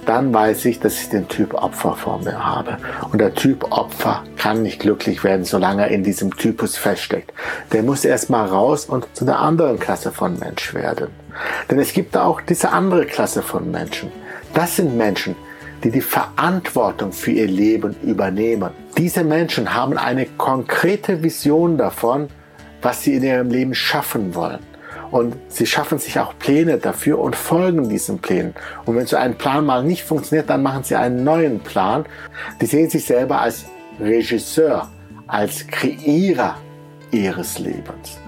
dann 0.06 0.32
weiß 0.32 0.64
ich, 0.66 0.80
dass 0.80 1.00
ich 1.00 1.08
den 1.08 1.28
Typ 1.28 1.54
Opfer 1.54 1.94
vor 1.94 2.20
mir 2.22 2.44
habe. 2.44 2.78
Und 3.12 3.20
der 3.20 3.34
Typ 3.34 3.72
Opfer 3.72 4.22
kann 4.36 4.62
nicht 4.62 4.78
glücklich 4.78 5.24
werden, 5.24 5.44
solange 5.44 5.82
er 5.82 5.88
in 5.88 6.04
diesem 6.04 6.34
Typus 6.36 6.76
feststeckt. 6.76 7.32
Der 7.72 7.82
muss 7.82 8.04
erstmal 8.04 8.46
raus 8.46 8.86
und 8.86 9.06
zu 9.14 9.24
einer 9.24 9.40
anderen 9.40 9.78
Klasse 9.78 10.12
von 10.12 10.38
Mensch 10.38 10.72
werden. 10.74 11.08
Denn 11.70 11.78
es 11.78 11.92
gibt 11.92 12.16
auch 12.16 12.40
diese 12.40 12.70
andere 12.70 13.04
Klasse 13.04 13.42
von 13.42 13.70
Menschen. 13.70 14.10
Das 14.54 14.76
sind 14.76 14.96
Menschen, 14.96 15.34
die 15.84 15.90
die 15.90 16.00
Verantwortung 16.00 17.12
für 17.12 17.32
ihr 17.32 17.48
Leben 17.48 17.96
übernehmen. 18.02 18.70
Diese 18.96 19.24
Menschen 19.24 19.74
haben 19.74 19.98
eine 19.98 20.26
konkrete 20.26 21.22
Vision 21.22 21.76
davon, 21.76 22.28
was 22.80 23.02
sie 23.02 23.16
in 23.16 23.24
ihrem 23.24 23.50
Leben 23.50 23.74
schaffen 23.74 24.34
wollen. 24.34 24.60
Und 25.16 25.34
sie 25.48 25.64
schaffen 25.64 25.98
sich 25.98 26.18
auch 26.18 26.38
Pläne 26.38 26.76
dafür 26.76 27.18
und 27.20 27.34
folgen 27.34 27.88
diesen 27.88 28.18
Plänen. 28.18 28.54
Und 28.84 28.96
wenn 28.96 29.06
so 29.06 29.16
ein 29.16 29.34
Plan 29.38 29.64
mal 29.64 29.82
nicht 29.82 30.04
funktioniert, 30.04 30.50
dann 30.50 30.62
machen 30.62 30.84
sie 30.84 30.94
einen 30.94 31.24
neuen 31.24 31.60
Plan. 31.60 32.04
Die 32.60 32.66
sehen 32.66 32.90
sich 32.90 33.06
selber 33.06 33.40
als 33.40 33.64
Regisseur, 33.98 34.90
als 35.26 35.66
Kreierer 35.68 36.56
ihres 37.12 37.58
Lebens. 37.58 38.18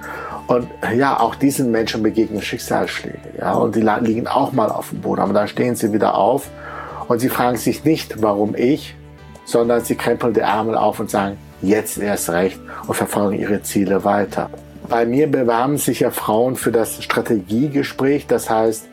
Und 0.46 0.66
ja, 0.96 1.20
auch 1.20 1.34
diesen 1.34 1.70
Menschen 1.70 2.02
begegnen 2.02 2.40
Schicksalsschläge. 2.40 3.34
Ja, 3.38 3.52
und 3.52 3.76
die 3.76 3.82
liegen 3.82 4.26
auch 4.26 4.52
mal 4.52 4.70
auf 4.70 4.88
dem 4.88 5.02
Boden. 5.02 5.20
Aber 5.20 5.34
dann 5.34 5.46
stehen 5.46 5.76
sie 5.76 5.92
wieder 5.92 6.14
auf 6.14 6.48
und 7.06 7.18
sie 7.18 7.28
fragen 7.28 7.58
sich 7.58 7.84
nicht, 7.84 8.22
warum 8.22 8.54
ich, 8.54 8.96
sondern 9.44 9.84
sie 9.84 9.94
krempeln 9.94 10.32
die 10.32 10.40
Ärmel 10.40 10.74
auf 10.74 11.00
und 11.00 11.10
sagen, 11.10 11.36
jetzt 11.60 11.98
erst 11.98 12.30
recht 12.30 12.58
und 12.86 12.94
verfolgen 12.94 13.38
ihre 13.38 13.60
Ziele 13.60 14.04
weiter. 14.04 14.48
Bei 14.88 15.04
mir 15.04 15.30
bewerben 15.30 15.76
sich 15.76 16.00
ja 16.00 16.10
Frauen 16.10 16.56
für 16.56 16.72
das 16.72 17.02
Strategiegespräch. 17.02 18.26
Das 18.26 18.48
heißt, 18.48 18.86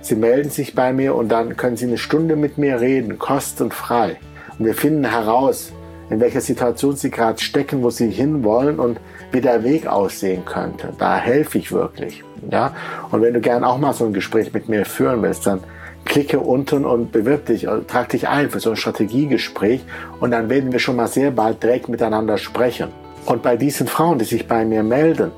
sie 0.00 0.14
melden 0.14 0.48
sich 0.48 0.76
bei 0.76 0.92
mir 0.92 1.16
und 1.16 1.28
dann 1.28 1.56
können 1.56 1.76
sie 1.76 1.86
eine 1.86 1.98
Stunde 1.98 2.36
mit 2.36 2.56
mir 2.56 2.80
reden, 2.80 3.18
kostenfrei. 3.18 4.16
Und 4.58 4.66
wir 4.66 4.74
finden 4.74 5.04
heraus, 5.04 5.72
in 6.08 6.20
welcher 6.20 6.40
Situation 6.40 6.94
sie 6.94 7.10
gerade 7.10 7.40
stecken, 7.40 7.82
wo 7.82 7.90
sie 7.90 8.10
hinwollen 8.10 8.78
und 8.78 9.00
wie 9.32 9.40
der 9.40 9.64
Weg 9.64 9.88
aussehen 9.88 10.44
könnte. 10.44 10.92
Da 10.98 11.16
helfe 11.16 11.58
ich 11.58 11.72
wirklich. 11.72 12.22
Ja? 12.48 12.72
Und 13.10 13.22
wenn 13.22 13.34
du 13.34 13.40
gern 13.40 13.64
auch 13.64 13.78
mal 13.78 13.92
so 13.92 14.04
ein 14.04 14.12
Gespräch 14.12 14.52
mit 14.52 14.68
mir 14.68 14.84
führen 14.84 15.20
willst, 15.22 15.46
dann 15.46 15.60
klicke 16.04 16.38
unten 16.38 16.84
und 16.84 17.10
bewirb 17.10 17.46
dich, 17.46 17.68
also 17.68 17.82
trag 17.82 18.08
dich 18.08 18.28
ein 18.28 18.50
für 18.50 18.60
so 18.60 18.70
ein 18.70 18.76
Strategiegespräch 18.76 19.80
und 20.20 20.30
dann 20.30 20.48
werden 20.48 20.70
wir 20.70 20.78
schon 20.78 20.96
mal 20.96 21.08
sehr 21.08 21.32
bald 21.32 21.62
direkt 21.62 21.88
miteinander 21.88 22.38
sprechen. 22.38 22.88
Und 23.26 23.42
bei 23.42 23.56
diesen 23.56 23.86
Frauen, 23.86 24.18
die 24.18 24.24
sich 24.24 24.48
bei 24.48 24.64
mir 24.64 24.82
melden, 24.82 25.32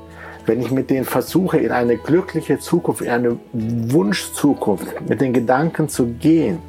wenn 0.45 0.61
ich 0.61 0.71
mit 0.71 0.89
denen 0.89 1.05
versuche, 1.05 1.57
in 1.57 1.71
eine 1.71 1.97
glückliche 1.97 2.59
Zukunft, 2.59 3.01
in 3.01 3.09
eine 3.09 3.37
Wunschzukunft, 3.53 5.07
mit 5.07 5.21
den 5.21 5.33
Gedanken 5.33 5.87
zu 5.87 6.07
gehen, 6.07 6.59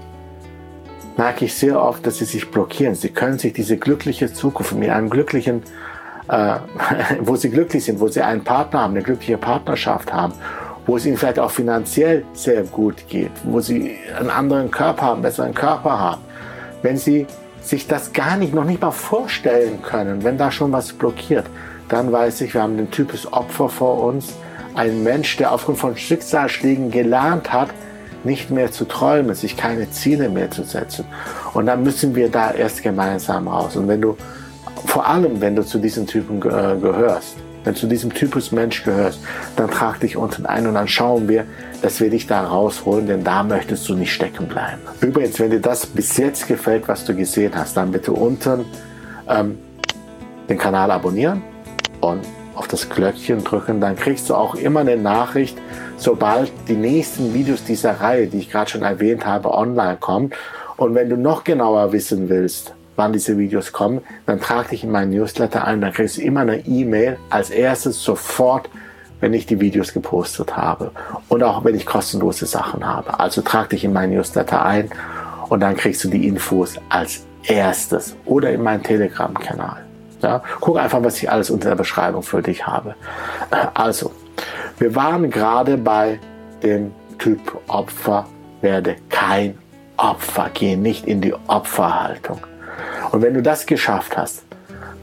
merke 1.16 1.44
ich 1.44 1.54
sehr 1.54 1.80
oft, 1.80 2.06
dass 2.06 2.18
sie 2.18 2.24
sich 2.24 2.50
blockieren. 2.50 2.94
Sie 2.94 3.10
können 3.10 3.38
sich 3.38 3.52
diese 3.52 3.76
glückliche 3.76 4.32
Zukunft 4.32 4.74
mit 4.74 4.90
einem 4.90 5.10
glücklichen, 5.10 5.62
äh, 6.28 6.56
wo 7.20 7.36
sie 7.36 7.50
glücklich 7.50 7.84
sind, 7.84 8.00
wo 8.00 8.08
sie 8.08 8.22
einen 8.22 8.44
Partner 8.44 8.82
haben, 8.82 8.94
eine 8.94 9.02
glückliche 9.02 9.38
Partnerschaft 9.38 10.12
haben, 10.12 10.34
wo 10.86 10.96
es 10.96 11.06
ihnen 11.06 11.16
vielleicht 11.16 11.38
auch 11.38 11.50
finanziell 11.50 12.24
sehr 12.32 12.62
gut 12.64 13.08
geht, 13.08 13.30
wo 13.44 13.60
sie 13.60 13.96
einen 14.18 14.30
anderen 14.30 14.70
Körper 14.70 15.02
haben, 15.02 15.12
einen 15.14 15.22
besseren 15.22 15.54
Körper 15.54 15.98
haben. 15.98 16.22
Wenn 16.82 16.96
sie 16.96 17.26
sich 17.64 17.86
das 17.86 18.12
gar 18.12 18.36
nicht, 18.36 18.54
noch 18.54 18.64
nicht 18.64 18.80
mal 18.80 18.90
vorstellen 18.90 19.82
können, 19.82 20.22
wenn 20.24 20.38
da 20.38 20.50
schon 20.50 20.72
was 20.72 20.92
blockiert, 20.92 21.46
dann 21.88 22.12
weiß 22.12 22.40
ich, 22.42 22.54
wir 22.54 22.62
haben 22.62 22.76
den 22.76 22.90
Typus 22.90 23.32
Opfer 23.32 23.68
vor 23.68 24.02
uns. 24.02 24.34
Ein 24.74 25.02
Mensch, 25.02 25.36
der 25.36 25.52
aufgrund 25.52 25.78
von 25.78 25.96
Schicksalsschlägen 25.96 26.90
gelernt 26.90 27.52
hat, 27.52 27.68
nicht 28.24 28.50
mehr 28.50 28.72
zu 28.72 28.86
träumen, 28.86 29.34
sich 29.34 29.56
keine 29.56 29.90
Ziele 29.90 30.28
mehr 30.28 30.50
zu 30.50 30.64
setzen. 30.64 31.04
Und 31.52 31.66
dann 31.66 31.82
müssen 31.82 32.14
wir 32.14 32.30
da 32.30 32.52
erst 32.52 32.82
gemeinsam 32.82 33.48
raus. 33.48 33.76
Und 33.76 33.86
wenn 33.86 34.00
du, 34.00 34.16
vor 34.86 35.06
allem 35.06 35.40
wenn 35.40 35.54
du 35.54 35.64
zu 35.64 35.78
diesen 35.78 36.06
Typen 36.06 36.38
äh, 36.38 36.76
gehörst, 36.80 37.36
wenn 37.64 37.74
du 37.74 37.80
zu 37.80 37.86
diesem 37.86 38.12
Typus 38.12 38.52
Mensch 38.52 38.84
gehörst, 38.84 39.20
dann 39.56 39.70
trag 39.70 40.00
dich 40.00 40.16
unten 40.16 40.46
ein 40.46 40.66
und 40.66 40.74
dann 40.74 40.86
schauen 40.86 41.28
wir, 41.28 41.44
dass 41.82 42.00
wir 42.00 42.10
dich 42.10 42.26
da 42.26 42.42
rausholen, 42.46 43.06
denn 43.06 43.24
da 43.24 43.42
möchtest 43.42 43.88
du 43.88 43.94
nicht 43.94 44.12
stecken 44.12 44.46
bleiben. 44.46 44.82
Übrigens, 45.00 45.40
wenn 45.40 45.50
dir 45.50 45.60
das 45.60 45.86
bis 45.86 46.16
jetzt 46.16 46.46
gefällt, 46.46 46.86
was 46.88 47.04
du 47.04 47.14
gesehen 47.14 47.52
hast, 47.54 47.76
dann 47.76 47.90
bitte 47.90 48.12
unten 48.12 48.66
ähm, 49.28 49.58
den 50.48 50.58
Kanal 50.58 50.90
abonnieren 50.90 51.42
und 52.00 52.20
auf 52.54 52.68
das 52.68 52.88
Glöckchen 52.88 53.42
drücken, 53.42 53.80
dann 53.80 53.96
kriegst 53.96 54.30
du 54.30 54.34
auch 54.34 54.54
immer 54.54 54.80
eine 54.80 54.96
Nachricht, 54.96 55.58
sobald 55.96 56.52
die 56.68 56.76
nächsten 56.76 57.34
Videos 57.34 57.64
dieser 57.64 58.00
Reihe, 58.00 58.26
die 58.26 58.38
ich 58.38 58.50
gerade 58.50 58.70
schon 58.70 58.82
erwähnt 58.82 59.26
habe, 59.26 59.52
online 59.52 59.96
kommen. 59.96 60.30
Und 60.76 60.94
wenn 60.94 61.08
du 61.08 61.16
noch 61.16 61.44
genauer 61.44 61.92
wissen 61.92 62.28
willst, 62.28 62.74
wann 62.96 63.12
diese 63.12 63.38
Videos 63.38 63.72
kommen, 63.72 64.00
dann 64.26 64.40
trag 64.40 64.68
dich 64.68 64.84
in 64.84 64.90
meinen 64.90 65.10
Newsletter 65.10 65.64
ein, 65.64 65.80
dann 65.80 65.92
kriegst 65.92 66.16
du 66.16 66.22
immer 66.22 66.40
eine 66.40 66.66
E-Mail 66.66 67.18
als 67.30 67.50
erstes 67.50 68.02
sofort, 68.02 68.68
wenn 69.20 69.32
ich 69.32 69.46
die 69.46 69.60
Videos 69.60 69.92
gepostet 69.92 70.56
habe 70.56 70.90
und 71.28 71.42
auch 71.42 71.64
wenn 71.64 71.74
ich 71.74 71.86
kostenlose 71.86 72.46
Sachen 72.46 72.86
habe. 72.86 73.18
Also 73.18 73.42
trag 73.42 73.70
dich 73.70 73.84
in 73.84 73.92
meinen 73.92 74.14
Newsletter 74.14 74.64
ein 74.64 74.90
und 75.48 75.60
dann 75.60 75.76
kriegst 75.76 76.04
du 76.04 76.08
die 76.08 76.26
Infos 76.26 76.76
als 76.88 77.24
erstes 77.44 78.16
oder 78.24 78.50
in 78.50 78.62
meinen 78.62 78.82
Telegram-Kanal. 78.82 79.84
Ja, 80.22 80.42
guck 80.60 80.78
einfach, 80.78 81.02
was 81.04 81.22
ich 81.22 81.30
alles 81.30 81.50
unter 81.50 81.70
der 81.70 81.76
Beschreibung 81.76 82.22
für 82.22 82.42
dich 82.42 82.66
habe. 82.66 82.94
Also, 83.74 84.12
wir 84.78 84.94
waren 84.94 85.30
gerade 85.30 85.76
bei 85.76 86.18
dem 86.62 86.92
Typ 87.18 87.40
Opfer, 87.68 88.26
werde 88.62 88.96
kein 89.10 89.58
Opfer, 89.96 90.50
geh 90.54 90.76
nicht 90.76 91.06
in 91.06 91.20
die 91.20 91.34
Opferhaltung. 91.46 92.40
Und 93.14 93.22
wenn 93.22 93.34
du 93.34 93.42
das 93.42 93.64
geschafft 93.64 94.16
hast, 94.16 94.42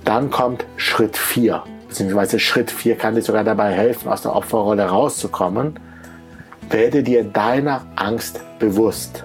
dann 0.03 0.31
kommt 0.31 0.65
Schritt 0.75 1.15
4, 1.15 1.63
beziehungsweise 1.87 2.41
Schritt 2.41 2.69
4 2.69 2.97
kann 2.97 3.15
dir 3.15 3.21
sogar 3.21 3.45
dabei 3.45 3.71
helfen, 3.71 4.11
aus 4.11 4.21
der 4.23 4.35
Opferrolle 4.35 4.83
rauszukommen. 4.83 5.79
Werde 6.69 7.03
dir 7.03 7.23
deiner 7.23 7.85
Angst 7.95 8.41
bewusst. 8.59 9.23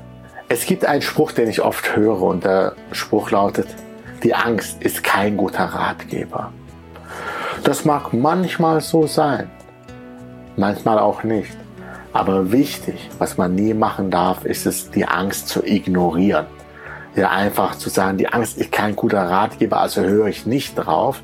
Es 0.49 0.67
gibt 0.67 0.85
einen 0.85 1.03
Spruch, 1.03 1.33
den 1.33 1.49
ich 1.49 1.63
oft 1.63 1.97
höre 1.97 2.23
und 2.23 2.45
der 2.45 2.77
Spruch 2.93 3.33
lautet, 3.33 3.67
die 4.23 4.37
Angst 4.37 4.81
ist 4.81 5.03
kein 5.03 5.37
guter 5.37 5.65
Ratgeber. 5.65 6.53
Das 7.65 7.85
mag 7.85 8.13
manchmal 8.13 8.81
so 8.83 9.09
sein, 9.09 9.51
manchmal 10.57 11.01
auch 11.01 11.25
nicht. 11.25 11.57
Aber 12.13 12.53
wichtig, 12.53 13.11
was 13.19 13.37
man 13.37 13.53
nie 13.53 13.75
machen 13.75 14.13
darf, 14.13 14.45
ist 14.45 14.65
es, 14.65 14.93
die 14.93 15.09
Angst 15.09 15.49
zu 15.49 15.67
ignorieren. 15.67 16.47
Ja, 17.17 17.31
einfach 17.31 17.77
zu 17.77 17.89
sagen, 17.89 18.19
die 18.19 18.29
Angst 18.29 18.59
ist 18.59 18.71
kein 18.71 18.95
guter 18.95 19.23
Ratgeber, 19.23 19.81
also 19.81 20.03
höre 20.03 20.27
ich 20.27 20.45
nicht 20.45 20.75
drauf. 20.75 21.23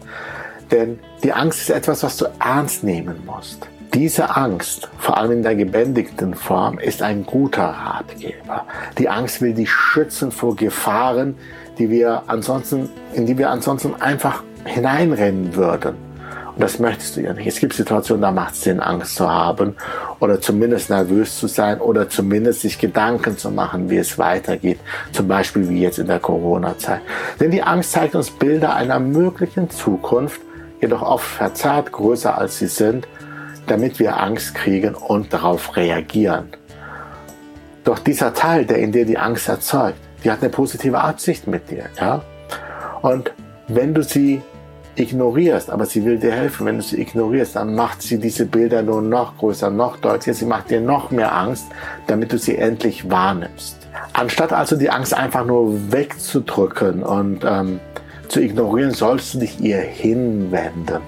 Denn 0.70 0.98
die 1.22 1.34
Angst 1.34 1.60
ist 1.60 1.70
etwas, 1.70 2.02
was 2.02 2.16
du 2.16 2.26
ernst 2.40 2.82
nehmen 2.82 3.26
musst. 3.26 3.68
Diese 3.92 4.34
Angst, 4.34 4.88
vor 4.96 5.18
allem 5.18 5.32
in 5.32 5.42
der 5.42 5.54
gebändigten 5.54 6.34
Form, 6.34 6.78
ist 6.78 7.02
ein 7.02 7.26
guter 7.26 7.64
Ratgeber. 7.64 8.64
Die 8.96 9.10
Angst 9.10 9.42
will 9.42 9.52
dich 9.52 9.70
schützen 9.70 10.32
vor 10.32 10.56
Gefahren, 10.56 11.36
die 11.78 11.90
wir 11.90 12.22
ansonsten, 12.26 12.88
in 13.12 13.26
die 13.26 13.36
wir 13.36 13.50
ansonsten 13.50 13.94
einfach 14.00 14.42
hineinrennen 14.64 15.54
würden. 15.54 16.11
Und 16.54 16.62
das 16.62 16.78
möchtest 16.78 17.16
du 17.16 17.22
ja 17.22 17.32
nicht. 17.32 17.46
Es 17.46 17.58
gibt 17.58 17.72
Situationen, 17.72 18.20
da 18.20 18.30
macht 18.30 18.54
es 18.54 18.62
Sinn, 18.62 18.80
Angst 18.80 19.14
zu 19.14 19.30
haben 19.30 19.74
oder 20.20 20.40
zumindest 20.40 20.90
nervös 20.90 21.38
zu 21.38 21.46
sein 21.46 21.80
oder 21.80 22.10
zumindest 22.10 22.60
sich 22.60 22.78
Gedanken 22.78 23.38
zu 23.38 23.50
machen, 23.50 23.88
wie 23.88 23.96
es 23.96 24.18
weitergeht. 24.18 24.78
Zum 25.12 25.28
Beispiel 25.28 25.68
wie 25.68 25.80
jetzt 25.80 25.98
in 25.98 26.06
der 26.06 26.20
Corona-Zeit. 26.20 27.00
Denn 27.40 27.50
die 27.50 27.62
Angst 27.62 27.92
zeigt 27.92 28.14
uns 28.14 28.30
Bilder 28.30 28.74
einer 28.74 29.00
möglichen 29.00 29.70
Zukunft, 29.70 30.40
jedoch 30.80 31.02
oft 31.02 31.24
verzerrt 31.24 31.90
größer 31.90 32.36
als 32.36 32.58
sie 32.58 32.66
sind, 32.66 33.08
damit 33.66 33.98
wir 33.98 34.20
Angst 34.20 34.54
kriegen 34.54 34.94
und 34.94 35.32
darauf 35.32 35.76
reagieren. 35.76 36.48
Doch 37.84 37.98
dieser 37.98 38.34
Teil, 38.34 38.66
der 38.66 38.78
in 38.78 38.92
dir 38.92 39.06
die 39.06 39.18
Angst 39.18 39.48
erzeugt, 39.48 39.98
die 40.22 40.30
hat 40.30 40.40
eine 40.40 40.50
positive 40.50 41.00
Absicht 41.00 41.46
mit 41.46 41.70
dir, 41.70 41.86
ja. 41.98 42.22
Und 43.00 43.32
wenn 43.68 43.94
du 43.94 44.02
sie 44.02 44.42
ignorierst, 44.96 45.70
aber 45.70 45.86
sie 45.86 46.04
will 46.04 46.18
dir 46.18 46.32
helfen, 46.32 46.66
wenn 46.66 46.76
du 46.76 46.82
sie 46.82 47.00
ignorierst, 47.00 47.56
dann 47.56 47.74
macht 47.74 48.02
sie 48.02 48.18
diese 48.18 48.46
Bilder 48.46 48.82
nur 48.82 49.00
noch 49.00 49.38
größer, 49.38 49.70
noch 49.70 49.96
deutlicher, 49.96 50.34
sie 50.34 50.44
macht 50.44 50.70
dir 50.70 50.80
noch 50.80 51.10
mehr 51.10 51.34
Angst, 51.34 51.66
damit 52.06 52.32
du 52.32 52.38
sie 52.38 52.56
endlich 52.56 53.10
wahrnimmst. 53.10 53.78
Anstatt 54.12 54.52
also 54.52 54.76
die 54.76 54.90
Angst 54.90 55.14
einfach 55.14 55.46
nur 55.46 55.92
wegzudrücken 55.92 57.02
und 57.02 57.44
ähm, 57.44 57.80
zu 58.28 58.40
ignorieren, 58.40 58.92
sollst 58.92 59.34
du 59.34 59.38
dich 59.38 59.60
ihr 59.60 59.78
hinwenden 59.78 61.00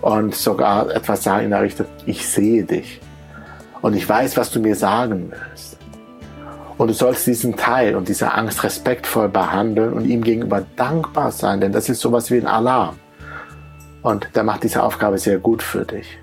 und 0.00 0.34
sogar 0.34 0.90
etwas 0.90 1.22
sagen 1.22 1.44
in 1.44 1.50
der 1.50 1.62
Richtung, 1.62 1.86
ich 2.06 2.26
sehe 2.26 2.64
dich 2.64 3.00
und 3.82 3.94
ich 3.94 4.08
weiß, 4.08 4.36
was 4.36 4.50
du 4.50 4.60
mir 4.60 4.74
sagen 4.74 5.30
willst. 5.30 5.78
Und 6.78 6.88
du 6.88 6.94
sollst 6.94 7.26
diesen 7.26 7.56
Teil 7.56 7.94
und 7.94 8.08
diese 8.08 8.32
Angst 8.32 8.64
respektvoll 8.64 9.28
behandeln 9.28 9.92
und 9.92 10.06
ihm 10.06 10.22
gegenüber 10.22 10.64
dankbar 10.76 11.30
sein, 11.30 11.60
denn 11.60 11.72
das 11.72 11.90
ist 11.90 12.00
sowas 12.00 12.30
wie 12.30 12.38
ein 12.38 12.46
Alarm. 12.46 12.96
Und 14.02 14.28
der 14.34 14.44
macht 14.44 14.62
diese 14.62 14.82
Aufgabe 14.82 15.18
sehr 15.18 15.38
gut 15.38 15.62
für 15.62 15.84
dich. 15.84 16.18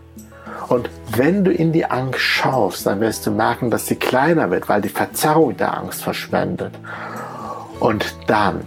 Und 0.68 0.90
wenn 1.16 1.44
du 1.44 1.52
in 1.52 1.72
die 1.72 1.86
Angst 1.86 2.20
schaust, 2.20 2.86
dann 2.86 3.00
wirst 3.00 3.26
du 3.26 3.32
merken, 3.32 3.70
dass 3.72 3.88
sie 3.88 3.96
kleiner 3.96 4.50
wird, 4.52 4.68
weil 4.68 4.82
die 4.82 4.90
Verzerrung 4.90 5.56
der 5.56 5.78
Angst 5.78 6.04
verschwendet. 6.04 6.74
Und 7.80 8.16
dann, 8.28 8.62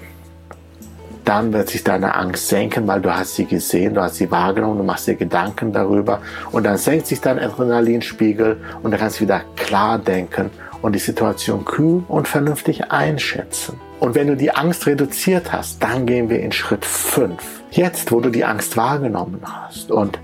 dann 1.25 1.53
wird 1.53 1.69
sich 1.69 1.85
deine 1.85 2.15
Angst 2.15 2.49
senken, 2.49 2.87
weil 2.87 3.01
du 3.01 3.15
hast 3.15 3.35
sie 3.35 3.45
gesehen, 3.45 3.95
du 3.95 4.03
hast 4.03 4.17
sie 4.17 4.31
wahrgenommen, 4.31 4.79
du 4.79 4.85
machst 4.85 5.09
dir 5.09 5.17
Gedanken 5.17 5.73
darüber 5.73 6.21
und 6.53 6.65
dann 6.65 6.79
senkt 6.79 7.07
sich 7.07 7.21
dein 7.21 7.39
Adrenalinspiegel 7.39 8.57
und 8.83 8.93
du 8.93 8.97
kannst 8.97 9.21
wieder 9.21 9.43
klar 9.57 9.99
denken 9.99 10.51
und 10.83 10.95
die 10.95 11.01
Situation 11.01 11.65
kühl 11.65 12.05
und 12.09 12.29
vernünftig 12.29 12.91
einschätzen. 12.91 13.81
Und 13.99 14.15
wenn 14.15 14.29
du 14.29 14.37
die 14.37 14.55
Angst 14.55 14.87
reduziert 14.87 15.53
hast, 15.53 15.83
dann 15.83 16.07
gehen 16.07 16.31
wir 16.31 16.41
in 16.41 16.53
Schritt 16.53 16.85
5. 16.85 17.37
Jetzt, 17.71 18.11
wo 18.13 18.21
du 18.21 18.31
die 18.31 18.45
Angst 18.45 18.77
wahrgenommen 18.77 19.43
hast 19.45 19.91
und 19.91 20.19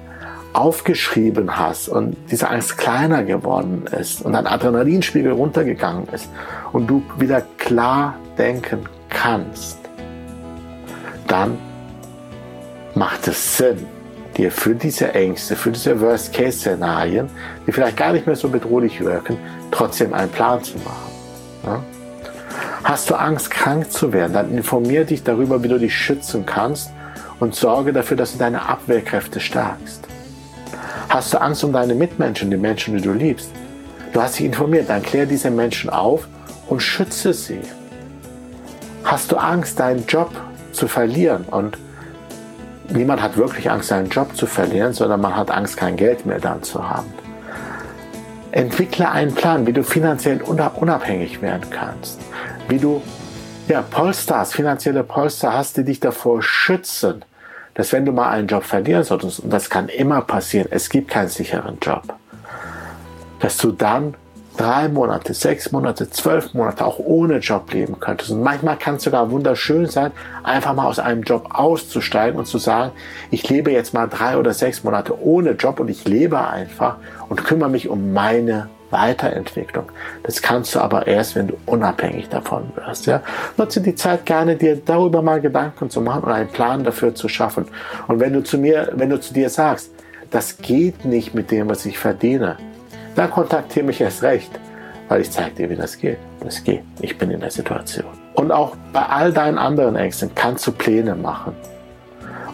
aufgeschrieben 0.54 1.58
hast 1.58 1.88
und 1.88 2.16
diese 2.30 2.48
Angst 2.48 2.78
kleiner 2.78 3.22
geworden 3.24 3.84
ist 3.98 4.22
und 4.22 4.32
dein 4.32 4.46
Adrenalinspiegel 4.46 5.32
runtergegangen 5.32 6.08
ist 6.08 6.30
und 6.72 6.86
du 6.86 7.02
wieder 7.18 7.42
klar 7.58 8.18
denken 8.38 8.88
kannst, 9.10 9.78
dann 11.26 11.58
macht 12.94 13.28
es 13.28 13.58
Sinn, 13.58 13.86
dir 14.36 14.50
für 14.50 14.74
diese 14.74 15.14
Ängste, 15.14 15.56
für 15.56 15.70
diese 15.70 16.00
Worst-Case-Szenarien, 16.00 17.28
die 17.66 17.72
vielleicht 17.72 17.96
gar 17.96 18.12
nicht 18.12 18.26
mehr 18.26 18.36
so 18.36 18.48
bedrohlich 18.48 19.00
wirken, 19.00 19.38
trotzdem 19.70 20.12
einen 20.14 20.30
Plan 20.30 20.62
zu 20.62 20.76
machen. 20.78 21.12
Ja? 21.64 21.82
Hast 22.84 23.10
du 23.10 23.14
Angst, 23.14 23.50
krank 23.50 23.90
zu 23.90 24.12
werden, 24.12 24.32
dann 24.32 24.56
informier 24.56 25.04
dich 25.04 25.24
darüber, 25.24 25.62
wie 25.62 25.68
du 25.68 25.78
dich 25.78 25.96
schützen 25.96 26.46
kannst 26.46 26.90
und 27.40 27.54
sorge 27.54 27.92
dafür, 27.92 28.16
dass 28.16 28.32
du 28.32 28.38
deine 28.38 28.68
Abwehrkräfte 28.68 29.40
stärkst. 29.40 30.06
Hast 31.08 31.32
du 31.32 31.40
Angst 31.40 31.64
um 31.64 31.72
deine 31.72 31.94
Mitmenschen, 31.94 32.50
die 32.50 32.56
Menschen, 32.56 32.96
die 32.96 33.02
du 33.02 33.12
liebst? 33.12 33.50
Du 34.12 34.22
hast 34.22 34.38
dich 34.38 34.46
informiert, 34.46 34.88
dann 34.88 35.02
klär 35.02 35.26
diese 35.26 35.50
Menschen 35.50 35.90
auf 35.90 36.28
und 36.68 36.80
schütze 36.80 37.32
sie. 37.32 37.60
Hast 39.04 39.30
du 39.30 39.36
Angst, 39.36 39.78
deinen 39.78 40.06
Job 40.06 40.30
zu 40.72 40.88
verlieren? 40.88 41.44
Und 41.50 41.78
niemand 42.90 43.22
hat 43.22 43.36
wirklich 43.36 43.70
Angst, 43.70 43.88
seinen 43.88 44.08
Job 44.08 44.36
zu 44.36 44.46
verlieren, 44.46 44.92
sondern 44.92 45.20
man 45.20 45.36
hat 45.36 45.50
Angst, 45.50 45.76
kein 45.76 45.96
Geld 45.96 46.26
mehr 46.26 46.40
dann 46.40 46.62
zu 46.62 46.88
haben. 46.88 47.12
Entwickle 48.52 49.10
einen 49.10 49.34
Plan, 49.34 49.66
wie 49.66 49.72
du 49.72 49.82
finanziell 49.82 50.40
unabhängig 50.42 51.42
werden 51.42 51.68
kannst. 51.70 52.20
Wie 52.68 52.78
du 52.78 53.02
ja, 53.68 53.82
Polsters, 53.82 54.52
finanzielle 54.52 55.02
Polster 55.02 55.52
hast, 55.52 55.76
die 55.76 55.84
dich 55.84 56.00
davor 56.00 56.42
schützen, 56.42 57.24
dass 57.74 57.92
wenn 57.92 58.06
du 58.06 58.12
mal 58.12 58.30
einen 58.30 58.46
Job 58.46 58.64
verlieren 58.64 59.04
solltest, 59.04 59.40
und 59.40 59.52
das 59.52 59.68
kann 59.68 59.88
immer 59.88 60.22
passieren, 60.22 60.68
es 60.70 60.88
gibt 60.88 61.10
keinen 61.10 61.28
sicheren 61.28 61.78
Job, 61.80 62.14
dass 63.40 63.58
du 63.58 63.72
dann 63.72 64.14
drei 64.56 64.88
Monate, 64.88 65.34
sechs 65.34 65.72
Monate, 65.72 66.10
zwölf 66.10 66.54
Monate 66.54 66.84
auch 66.84 66.98
ohne 66.98 67.38
Job 67.38 67.72
leben 67.72 68.00
könntest. 68.00 68.30
Und 68.30 68.42
manchmal 68.42 68.76
kann 68.76 68.96
es 68.96 69.04
sogar 69.04 69.30
wunderschön 69.30 69.86
sein, 69.86 70.12
einfach 70.42 70.74
mal 70.74 70.86
aus 70.86 70.98
einem 70.98 71.22
Job 71.22 71.48
auszusteigen 71.52 72.38
und 72.38 72.46
zu 72.46 72.58
sagen, 72.58 72.92
ich 73.30 73.48
lebe 73.48 73.70
jetzt 73.70 73.94
mal 73.94 74.06
drei 74.06 74.36
oder 74.36 74.52
sechs 74.52 74.84
Monate 74.84 75.20
ohne 75.20 75.52
Job 75.52 75.80
und 75.80 75.88
ich 75.88 76.06
lebe 76.06 76.46
einfach 76.46 76.96
und 77.28 77.44
kümmere 77.44 77.70
mich 77.70 77.88
um 77.88 78.12
meine 78.12 78.68
Weiterentwicklung. 78.90 79.86
Das 80.22 80.42
kannst 80.42 80.74
du 80.74 80.80
aber 80.80 81.06
erst, 81.06 81.34
wenn 81.34 81.48
du 81.48 81.54
unabhängig 81.66 82.28
davon 82.28 82.70
wirst. 82.76 83.06
Ja? 83.06 83.22
Nutze 83.56 83.80
die 83.80 83.94
Zeit 83.94 84.26
gerne, 84.26 84.56
dir 84.56 84.76
darüber 84.76 85.22
mal 85.22 85.40
Gedanken 85.40 85.90
zu 85.90 86.00
machen 86.00 86.22
und 86.24 86.32
einen 86.32 86.48
Plan 86.48 86.84
dafür 86.84 87.14
zu 87.14 87.28
schaffen. 87.28 87.66
Und 88.06 88.20
wenn 88.20 88.32
du 88.32 88.42
zu 88.42 88.58
mir, 88.58 88.92
wenn 88.94 89.10
du 89.10 89.20
zu 89.20 89.34
dir 89.34 89.50
sagst, 89.50 89.90
das 90.30 90.58
geht 90.58 91.04
nicht 91.04 91.34
mit 91.34 91.50
dem, 91.50 91.68
was 91.68 91.86
ich 91.86 91.98
verdiene, 91.98 92.56
dann 93.16 93.30
kontaktiere 93.30 93.86
mich 93.86 94.00
erst 94.00 94.22
recht, 94.22 94.50
weil 95.08 95.22
ich 95.22 95.30
zeige 95.30 95.54
dir, 95.54 95.70
wie 95.70 95.76
das 95.76 95.98
geht. 95.98 96.18
Das 96.40 96.62
geht. 96.62 96.82
Ich 97.00 97.16
bin 97.16 97.30
in 97.30 97.40
der 97.40 97.50
Situation. 97.50 98.06
Und 98.34 98.52
auch 98.52 98.76
bei 98.92 99.02
all 99.02 99.32
deinen 99.32 99.58
anderen 99.58 99.96
Ängsten 99.96 100.30
kannst 100.34 100.66
du 100.66 100.72
Pläne 100.72 101.14
machen. 101.14 101.54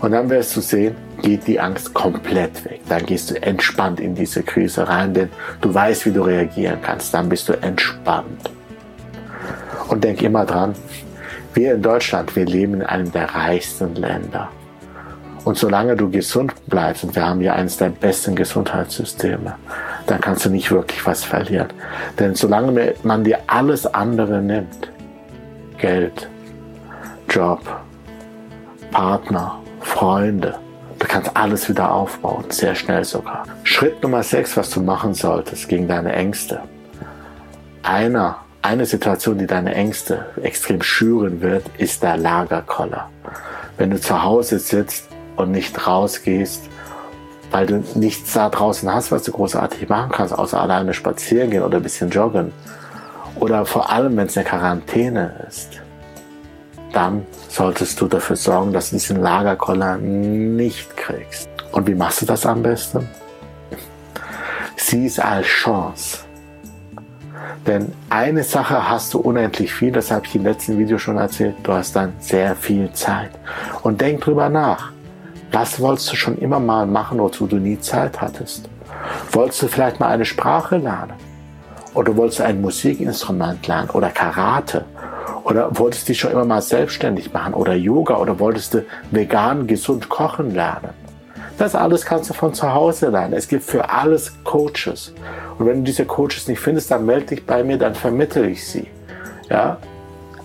Und 0.01 0.13
dann 0.13 0.29
wirst 0.31 0.57
du 0.57 0.61
sehen, 0.61 0.97
geht 1.21 1.47
die 1.47 1.61
Angst 1.61 1.95
komplett 1.95 2.65
weg. 2.65 2.81
Dann 2.89 3.07
gehst 3.07 3.31
du 3.31 3.41
entspannt 3.41 4.01
in 4.01 4.15
diese 4.15 4.43
Krise 4.43 4.89
rein, 4.89 5.15
denn 5.15 5.29
du 5.61 5.73
weißt, 5.73 6.07
wie 6.07 6.13
du 6.13 6.23
reagieren 6.23 6.79
kannst. 6.83 7.15
Dann 7.15 7.29
bist 7.29 7.49
du 7.49 7.53
entspannt. 7.53 8.51
Und 9.89 10.03
denk 10.03 10.23
immer 10.23 10.45
dran, 10.45 10.75
wir 11.55 11.75
in 11.75 11.83
Deutschland, 11.83 12.35
wir 12.35 12.47
leben 12.47 12.75
in 12.75 12.83
einem 12.83 13.13
der 13.13 13.35
reichsten 13.35 13.95
Länder. 13.95 14.49
Und 15.45 15.59
solange 15.59 15.97
du 15.97 16.11
gesund 16.11 16.55
bleibst, 16.67 17.05
und 17.05 17.15
wir 17.15 17.27
haben 17.27 17.41
ja 17.41 17.55
eines 17.55 17.77
der 17.77 17.91
besten 17.91 18.35
Gesundheitssysteme, 18.35 19.57
dann 20.07 20.21
kannst 20.21 20.45
du 20.45 20.51
nicht 20.51 20.71
wirklich 20.71 21.07
was 21.07 21.25
verlieren. 21.25 21.69
Denn 22.19 22.35
solange 22.35 22.95
man 23.03 23.25
dir 23.25 23.39
alles 23.47 23.87
andere 23.87 24.41
nimmt, 24.41 24.91
Geld, 25.79 26.29
Job, 27.29 27.61
Partner, 28.91 29.59
Freunde, 29.81 30.59
du 30.99 31.07
kannst 31.07 31.37
alles 31.37 31.69
wieder 31.69 31.93
aufbauen, 31.93 32.45
sehr 32.51 32.75
schnell 32.75 33.05
sogar. 33.05 33.45
Schritt 33.65 34.03
Nummer 34.03 34.23
6, 34.23 34.57
was 34.57 34.71
du 34.71 34.81
machen 34.81 35.15
solltest 35.15 35.69
gegen 35.69 35.89
deine 35.89 36.13
Ängste. 36.13 36.61
Einer, 37.83 38.39
eine 38.61 38.87
Situation, 38.87 39.39
die 39.39 39.47
deine 39.47 39.75
Ängste 39.75 40.27
extrem 40.41 40.83
schüren 40.83 41.41
wird, 41.41 41.65
ist 41.79 42.03
der 42.03 42.17
Lagerkoller. 42.17 43.11
Wenn 43.77 43.91
du 43.91 44.01
zu 44.01 44.23
Hause 44.23 44.59
sitzt 44.59 45.09
und 45.37 45.51
nicht 45.51 45.87
rausgehst, 45.87 46.69
weil 47.53 47.67
du 47.67 47.85
nichts 47.95 48.33
da 48.33 48.49
draußen 48.49 48.93
hast, 48.93 49.13
was 49.13 49.23
du 49.23 49.33
großartig 49.33 49.89
machen 49.89 50.11
kannst, 50.11 50.37
außer 50.37 50.61
alleine 50.61 50.95
spazieren 50.95 51.51
gehen 51.51 51.63
oder 51.63 51.77
ein 51.77 51.83
bisschen 51.83 52.11
joggen. 52.11 52.53
Oder 53.37 53.65
vor 53.67 53.91
allem, 53.91 54.17
wenn 54.17 54.27
es 54.27 54.37
eine 54.37 54.47
Quarantäne 54.47 55.47
ist, 55.49 55.81
dann 56.93 57.27
solltest 57.49 58.01
du 58.01 58.07
dafür 58.07 58.37
sorgen, 58.37 58.73
dass 58.73 58.91
du 58.91 58.97
diesen 58.97 59.21
Lagerkoller 59.23 59.97
nicht 59.99 60.97
kriegst. 60.97 61.49
Und 61.73 61.87
wie 61.87 61.95
machst 61.95 62.23
du 62.23 62.27
das 62.27 62.45
am 62.45 62.63
besten? 62.63 63.09
Sieh 64.77 65.07
es 65.07 65.19
als 65.19 65.47
Chance. 65.47 66.19
Denn 67.67 67.93
eine 68.11 68.43
Sache 68.43 68.89
hast 68.89 69.15
du 69.15 69.21
unendlich 69.21 69.73
viel, 69.73 69.93
das 69.93 70.11
habe 70.11 70.27
ich 70.27 70.35
im 70.35 70.45
letzten 70.45 70.79
Video 70.79 70.99
schon 70.99 71.17
erzählt, 71.17 71.57
du 71.63 71.73
hast 71.73 71.95
dann 71.95 72.13
sehr 72.19 72.57
viel 72.57 72.93
Zeit. 72.93 73.31
Und 73.83 74.01
denk 74.01 74.23
drüber 74.23 74.49
nach. 74.49 74.92
Was 75.53 75.79
wolltest 75.79 76.11
du 76.11 76.17
schon 76.17 76.39
immer 76.39 76.59
mal 76.59 76.87
machen, 76.87 77.19
wozu 77.19 77.47
du 77.47 77.57
nie 77.57 77.79
Zeit 77.79 78.23
hattest? 78.23 78.71
Wolltest 79.33 79.63
du 79.63 79.69
vielleicht 79.69 80.01
mal 80.01 80.09
eine 80.09 80.25
Sprache 80.25 80.79
lernen? 80.79 81.13
Oder 81.93 82.17
wolltest 82.17 82.39
du 82.39 82.45
ein 82.45 82.63
Musikinstrument 82.63 83.67
lernen? 83.67 83.91
Oder 83.91 84.09
Karate? 84.09 84.87
Oder 85.45 85.77
wolltest 85.79 86.05
du 86.05 86.13
dich 86.13 86.21
schon 86.21 86.33
immer 86.33 86.47
mal 86.47 86.63
selbstständig 86.63 87.35
machen? 87.35 87.53
Oder 87.53 87.75
Yoga? 87.75 88.17
Oder 88.17 88.39
wolltest 88.39 88.73
du 88.73 88.85
vegan, 89.11 89.67
gesund 89.67 90.09
kochen 90.09 90.55
lernen? 90.55 90.91
Das 91.59 91.75
alles 91.75 92.07
kannst 92.07 92.31
du 92.31 92.35
von 92.35 92.55
zu 92.55 92.73
Hause 92.73 93.11
lernen. 93.11 93.35
Es 93.35 93.47
gibt 93.47 93.65
für 93.65 93.91
alles 93.91 94.33
Coaches. 94.45 95.13
Und 95.59 95.67
wenn 95.67 95.79
du 95.79 95.83
diese 95.83 96.07
Coaches 96.07 96.49
nicht 96.49 96.61
findest, 96.61 96.91
dann 96.91 97.05
melde 97.05 97.27
dich 97.27 97.45
bei 97.45 97.63
mir, 97.63 97.77
dann 97.77 97.95
vermittle 97.95 98.47
ich 98.49 98.67
sie. 98.67 98.87
Ja? 99.51 99.77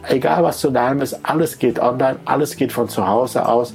Egal 0.09 0.43
was 0.43 0.59
du 0.59 0.69
lernen 0.69 0.99
willst, 0.99 1.17
alles 1.23 1.57
geht 1.57 1.79
online, 1.79 2.17
alles 2.25 2.57
geht 2.57 2.73
von 2.73 2.89
zu 2.89 3.07
Hause 3.07 3.47
aus. 3.47 3.73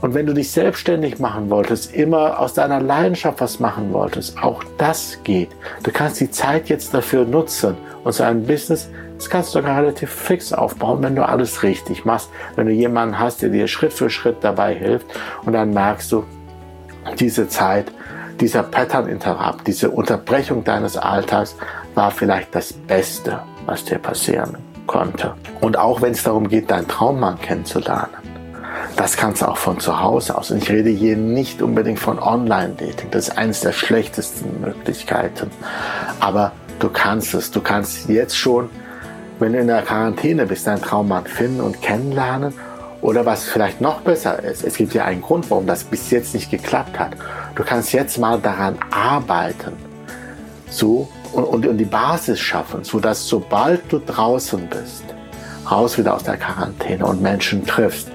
Und 0.00 0.14
wenn 0.14 0.26
du 0.26 0.34
dich 0.34 0.50
selbstständig 0.50 1.18
machen 1.18 1.48
wolltest, 1.50 1.94
immer 1.94 2.38
aus 2.38 2.54
deiner 2.54 2.80
Leidenschaft 2.80 3.40
was 3.40 3.60
machen 3.60 3.92
wolltest, 3.92 4.42
auch 4.42 4.62
das 4.76 5.18
geht. 5.24 5.50
Du 5.82 5.90
kannst 5.90 6.20
die 6.20 6.30
Zeit 6.30 6.68
jetzt 6.68 6.92
dafür 6.92 7.24
nutzen 7.24 7.76
und 8.04 8.12
so 8.12 8.22
ein 8.22 8.46
Business, 8.46 8.90
das 9.16 9.30
kannst 9.30 9.54
du 9.54 9.60
relativ 9.60 10.10
fix 10.10 10.52
aufbauen, 10.52 11.02
wenn 11.02 11.16
du 11.16 11.26
alles 11.26 11.62
richtig 11.62 12.04
machst. 12.04 12.28
Wenn 12.54 12.66
du 12.66 12.72
jemanden 12.72 13.18
hast, 13.18 13.40
der 13.40 13.48
dir 13.48 13.66
Schritt 13.66 13.92
für 13.92 14.10
Schritt 14.10 14.36
dabei 14.42 14.74
hilft 14.74 15.06
und 15.44 15.54
dann 15.54 15.72
merkst 15.72 16.12
du, 16.12 16.24
diese 17.18 17.48
Zeit, 17.48 17.90
dieser 18.40 18.62
Pattern 18.62 19.08
Interrupt, 19.08 19.66
diese 19.66 19.90
Unterbrechung 19.90 20.64
deines 20.64 20.96
Alltags 20.98 21.56
war 21.94 22.10
vielleicht 22.10 22.54
das 22.54 22.72
Beste, 22.72 23.40
was 23.64 23.84
dir 23.84 23.98
passieren 23.98 24.58
konnte. 24.86 25.34
Und 25.60 25.78
auch 25.78 26.02
wenn 26.02 26.12
es 26.12 26.22
darum 26.22 26.48
geht, 26.48 26.70
deinen 26.70 26.88
Traummann 26.88 27.40
kennenzulernen, 27.40 28.14
das 28.96 29.16
kannst 29.16 29.42
du 29.42 29.46
auch 29.46 29.58
von 29.58 29.78
zu 29.78 30.00
Hause 30.00 30.36
aus. 30.36 30.50
Und 30.50 30.62
ich 30.62 30.70
rede 30.70 30.90
hier 30.90 31.16
nicht 31.16 31.60
unbedingt 31.60 31.98
von 31.98 32.18
Online-Dating. 32.18 33.10
Das 33.10 33.28
ist 33.28 33.38
eines 33.38 33.60
der 33.60 33.72
schlechtesten 33.72 34.60
Möglichkeiten. 34.60 35.50
Aber 36.18 36.52
du 36.78 36.88
kannst 36.88 37.34
es. 37.34 37.50
Du 37.50 37.60
kannst 37.60 38.08
jetzt 38.08 38.36
schon, 38.36 38.70
wenn 39.38 39.52
du 39.52 39.60
in 39.60 39.66
der 39.66 39.82
Quarantäne 39.82 40.46
bist, 40.46 40.66
deinen 40.66 40.80
Traummann 40.80 41.26
finden 41.26 41.60
und 41.60 41.82
kennenlernen. 41.82 42.54
Oder 43.02 43.26
was 43.26 43.44
vielleicht 43.44 43.82
noch 43.82 44.00
besser 44.00 44.42
ist, 44.42 44.64
es 44.64 44.76
gibt 44.76 44.94
ja 44.94 45.04
einen 45.04 45.20
Grund, 45.20 45.50
warum 45.50 45.66
das 45.66 45.84
bis 45.84 46.10
jetzt 46.10 46.32
nicht 46.34 46.50
geklappt 46.50 46.98
hat. 46.98 47.12
Du 47.54 47.62
kannst 47.62 47.92
jetzt 47.92 48.18
mal 48.18 48.40
daran 48.40 48.78
arbeiten. 48.90 49.72
So 50.70 51.08
und, 51.32 51.44
und, 51.44 51.66
und 51.66 51.76
die 51.76 51.84
Basis 51.84 52.40
schaffen, 52.40 52.82
sodass 52.82 53.28
sobald 53.28 53.92
du 53.92 53.98
draußen 53.98 54.66
bist, 54.68 55.04
raus 55.70 55.98
wieder 55.98 56.14
aus 56.14 56.24
der 56.24 56.38
Quarantäne 56.38 57.04
und 57.04 57.20
Menschen 57.20 57.64
triffst, 57.66 58.08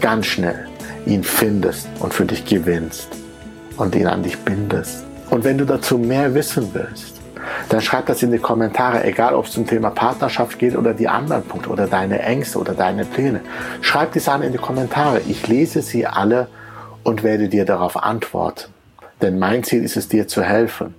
ganz 0.00 0.26
schnell 0.26 0.66
ihn 1.06 1.22
findest 1.22 1.88
und 2.00 2.12
für 2.12 2.24
dich 2.24 2.44
gewinnst 2.44 3.08
und 3.76 3.94
ihn 3.94 4.06
an 4.06 4.22
dich 4.22 4.38
bindest. 4.38 5.04
Und 5.30 5.44
wenn 5.44 5.58
du 5.58 5.64
dazu 5.64 5.98
mehr 5.98 6.34
wissen 6.34 6.70
willst, 6.72 7.16
dann 7.68 7.80
schreib 7.80 8.06
das 8.06 8.22
in 8.22 8.32
die 8.32 8.38
Kommentare, 8.38 9.04
egal 9.04 9.34
ob 9.34 9.46
es 9.46 9.52
zum 9.52 9.66
Thema 9.66 9.90
Partnerschaft 9.90 10.58
geht 10.58 10.76
oder 10.76 10.94
die 10.94 11.08
anderen 11.08 11.42
Punkte 11.42 11.70
oder 11.70 11.86
deine 11.86 12.20
Ängste 12.20 12.58
oder 12.58 12.74
deine 12.74 13.04
Pläne. 13.04 13.40
Schreib 13.80 14.12
die 14.12 14.20
Sachen 14.20 14.42
in 14.42 14.52
die 14.52 14.58
Kommentare. 14.58 15.20
Ich 15.26 15.46
lese 15.46 15.82
sie 15.82 16.06
alle 16.06 16.48
und 17.02 17.22
werde 17.22 17.48
dir 17.48 17.64
darauf 17.64 18.02
antworten. 18.02 18.72
Denn 19.22 19.38
mein 19.38 19.64
Ziel 19.64 19.82
ist 19.84 19.96
es, 19.96 20.08
dir 20.08 20.28
zu 20.28 20.42
helfen. 20.42 20.94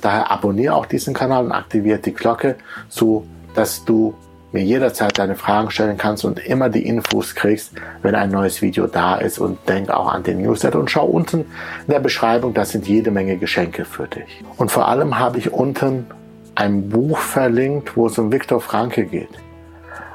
Daher 0.00 0.30
abonniere 0.30 0.74
auch 0.74 0.86
diesen 0.86 1.14
Kanal 1.14 1.44
und 1.44 1.52
aktiviere 1.52 1.98
die 1.98 2.12
Glocke, 2.12 2.56
so 2.88 3.24
dass 3.54 3.84
du 3.84 4.14
mir 4.52 4.62
jederzeit 4.62 5.18
deine 5.18 5.34
Fragen 5.34 5.70
stellen 5.70 5.96
kannst 5.96 6.24
und 6.24 6.38
immer 6.38 6.68
die 6.68 6.86
Infos 6.86 7.34
kriegst, 7.34 7.72
wenn 8.02 8.14
ein 8.14 8.30
neues 8.30 8.62
Video 8.62 8.86
da 8.86 9.16
ist. 9.16 9.38
Und 9.38 9.58
denk 9.68 9.90
auch 9.90 10.12
an 10.12 10.22
den 10.22 10.42
Newsletter 10.42 10.78
und 10.78 10.90
schau 10.90 11.06
unten 11.06 11.40
in 11.40 11.92
der 11.92 12.00
Beschreibung, 12.00 12.54
da 12.54 12.64
sind 12.64 12.86
jede 12.86 13.10
Menge 13.10 13.36
Geschenke 13.38 13.84
für 13.84 14.06
dich. 14.06 14.42
Und 14.58 14.70
vor 14.70 14.88
allem 14.88 15.18
habe 15.18 15.38
ich 15.38 15.52
unten 15.52 16.06
ein 16.54 16.90
Buch 16.90 17.18
verlinkt, 17.18 17.96
wo 17.96 18.06
es 18.06 18.18
um 18.18 18.30
Viktor 18.30 18.60
Franke 18.60 19.06
geht. 19.06 19.30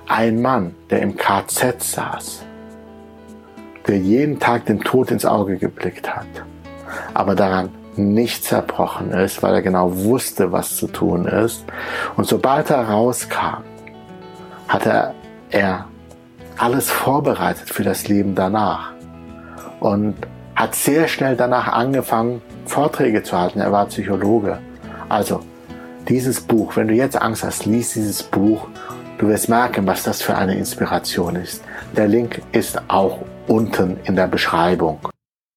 Ein 0.08 0.42
Mann, 0.42 0.76
der 0.90 1.02
im 1.02 1.18
KZ 1.18 1.84
saß, 1.84 2.44
der 3.88 3.98
jeden 3.98 4.40
Tag 4.40 4.66
dem 4.66 4.84
Tod 4.84 5.12
ins 5.12 5.26
Auge 5.26 5.58
geblickt 5.58 6.16
hat, 6.16 6.28
aber 7.14 7.36
daran 7.36 7.70
nicht 7.98 8.44
zerbrochen 8.44 9.12
ist, 9.12 9.42
weil 9.42 9.56
er 9.56 9.62
genau 9.62 9.92
wusste, 9.98 10.52
was 10.52 10.78
zu 10.78 10.88
tun 10.88 11.26
ist. 11.26 11.66
Und 12.16 12.28
sobald 12.28 12.70
er 12.70 12.88
rauskam, 12.88 13.64
hatte 14.68 15.14
er 15.50 15.86
alles 16.58 16.90
vorbereitet 16.90 17.70
für 17.70 17.84
das 17.84 18.08
Leben 18.08 18.36
danach 18.36 18.92
und 19.80 20.16
hat 20.56 20.76
sehr 20.76 21.08
schnell 21.08 21.36
danach 21.36 21.68
angefangen, 21.68 22.42
Vorträge 22.66 23.24
zu 23.24 23.38
halten. 23.38 23.60
Er 23.60 23.72
war 23.72 23.86
Psychologe. 23.86 24.60
Also, 25.08 25.42
dieses 26.08 26.42
Buch, 26.42 26.76
wenn 26.76 26.88
du 26.88 26.96
jetzt 26.96 27.22
Angst 27.22 27.44
hast, 27.44 27.66
lies 27.66 27.94
dieses 27.94 28.24
Buch. 28.24 28.68
Du 29.20 29.28
wirst 29.28 29.50
merken, 29.50 29.86
was 29.88 30.04
das 30.04 30.22
für 30.22 30.36
eine 30.36 30.58
Inspiration 30.58 31.36
ist. 31.36 31.64
Der 31.96 32.08
Link 32.08 32.42
ist 32.52 32.82
auch 32.88 33.20
unten 33.48 33.98
in 34.04 34.16
der 34.16 34.28
Beschreibung. 34.28 35.00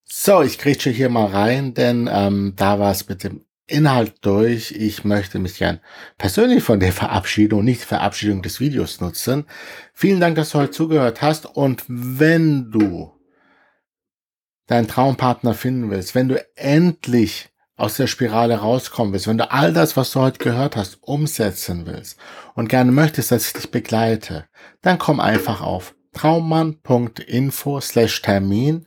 So, 0.05 0.42
ich 0.42 0.59
grätsche 0.59 0.90
hier 0.90 1.09
mal 1.09 1.27
rein, 1.27 1.73
denn 1.75 2.09
ähm, 2.12 2.55
da 2.57 2.79
war 2.79 2.90
es 2.90 3.09
mit 3.09 3.25
dem 3.25 3.42
Inhalt 3.71 4.15
durch. 4.23 4.73
Ich 4.73 5.05
möchte 5.05 5.39
mich 5.39 5.59
gern 5.59 5.81
persönlich 6.19 6.63
von 6.63 6.81
der 6.81 6.93
Verabschiedung, 6.93 7.65
nicht 7.65 7.83
Verabschiedung 7.83 8.43
des 8.43 8.61
Videos 8.61 9.01
nutzen. 9.01 9.47
Vielen 9.95 10.21
Dank, 10.21 10.37
dass 10.37 10.51
du 10.51 10.59
heute 10.59 10.73
zugehört 10.73 11.23
hast. 11.23 11.47
Und 11.47 11.85
wenn 11.89 12.71
du 12.71 13.13
deinen 14.67 14.89
Traumpartner 14.89 15.55
finden 15.55 15.91
willst, 15.91 16.15
wenn 16.15 16.29
du 16.29 16.45
endlich 16.57 17.49
aus 17.77 17.97
der 17.97 18.07
Spirale 18.07 18.57
rauskommen 18.57 19.13
willst, 19.13 19.27
wenn 19.27 19.39
du 19.39 19.51
all 19.51 19.73
das, 19.73 19.97
was 19.97 20.13
du 20.13 20.21
heute 20.21 20.39
gehört 20.39 20.77
hast, 20.77 21.03
umsetzen 21.03 21.87
willst 21.87 22.19
und 22.55 22.69
gerne 22.69 22.93
möchtest, 22.93 23.33
dass 23.33 23.47
ich 23.47 23.53
dich 23.55 23.71
begleite, 23.71 24.47
dann 24.83 24.99
komm 24.99 25.19
einfach 25.19 25.61
auf 25.61 25.95
traummann.info 26.13 27.81
slash 27.81 28.23
Termin 28.23 28.87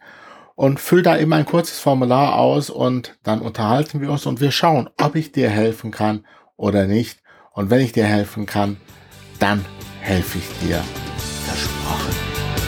und 0.56 0.80
füll 0.80 1.02
da 1.02 1.16
immer 1.16 1.38
ein 1.38 1.46
kurzes 1.46 1.80
Formular 1.80 2.36
aus 2.36 2.70
und 2.70 3.18
dann 3.24 3.42
unterhalten 3.42 4.02
wir 4.02 4.12
uns 4.12 4.26
und 4.26 4.42
wir 4.42 4.52
schauen, 4.52 4.90
ob 5.02 5.16
ich 5.16 5.32
dir 5.32 5.50
helfen 5.50 5.92
kann 5.92 6.26
oder 6.58 6.86
nicht. 6.86 7.20
Und 7.52 7.70
wenn 7.70 7.82
ich 7.82 7.92
dir 7.92 8.06
helfen 8.06 8.46
kann, 8.46 8.78
dann 9.40 9.64
helfe 10.02 10.40
ich 10.40 10.68
dir. 10.68 10.84
Versprochen. 11.46 12.16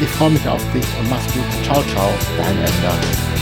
Ich 0.02 0.10
freue 0.10 0.32
mich 0.32 0.48
auf 0.48 0.62
dich 0.74 0.86
und 1.00 1.10
mach's 1.10 1.34
gut. 1.34 1.46
Ciao, 1.64 1.82
ciao, 1.84 2.10
dein 2.38 2.58
Ender. 2.58 3.35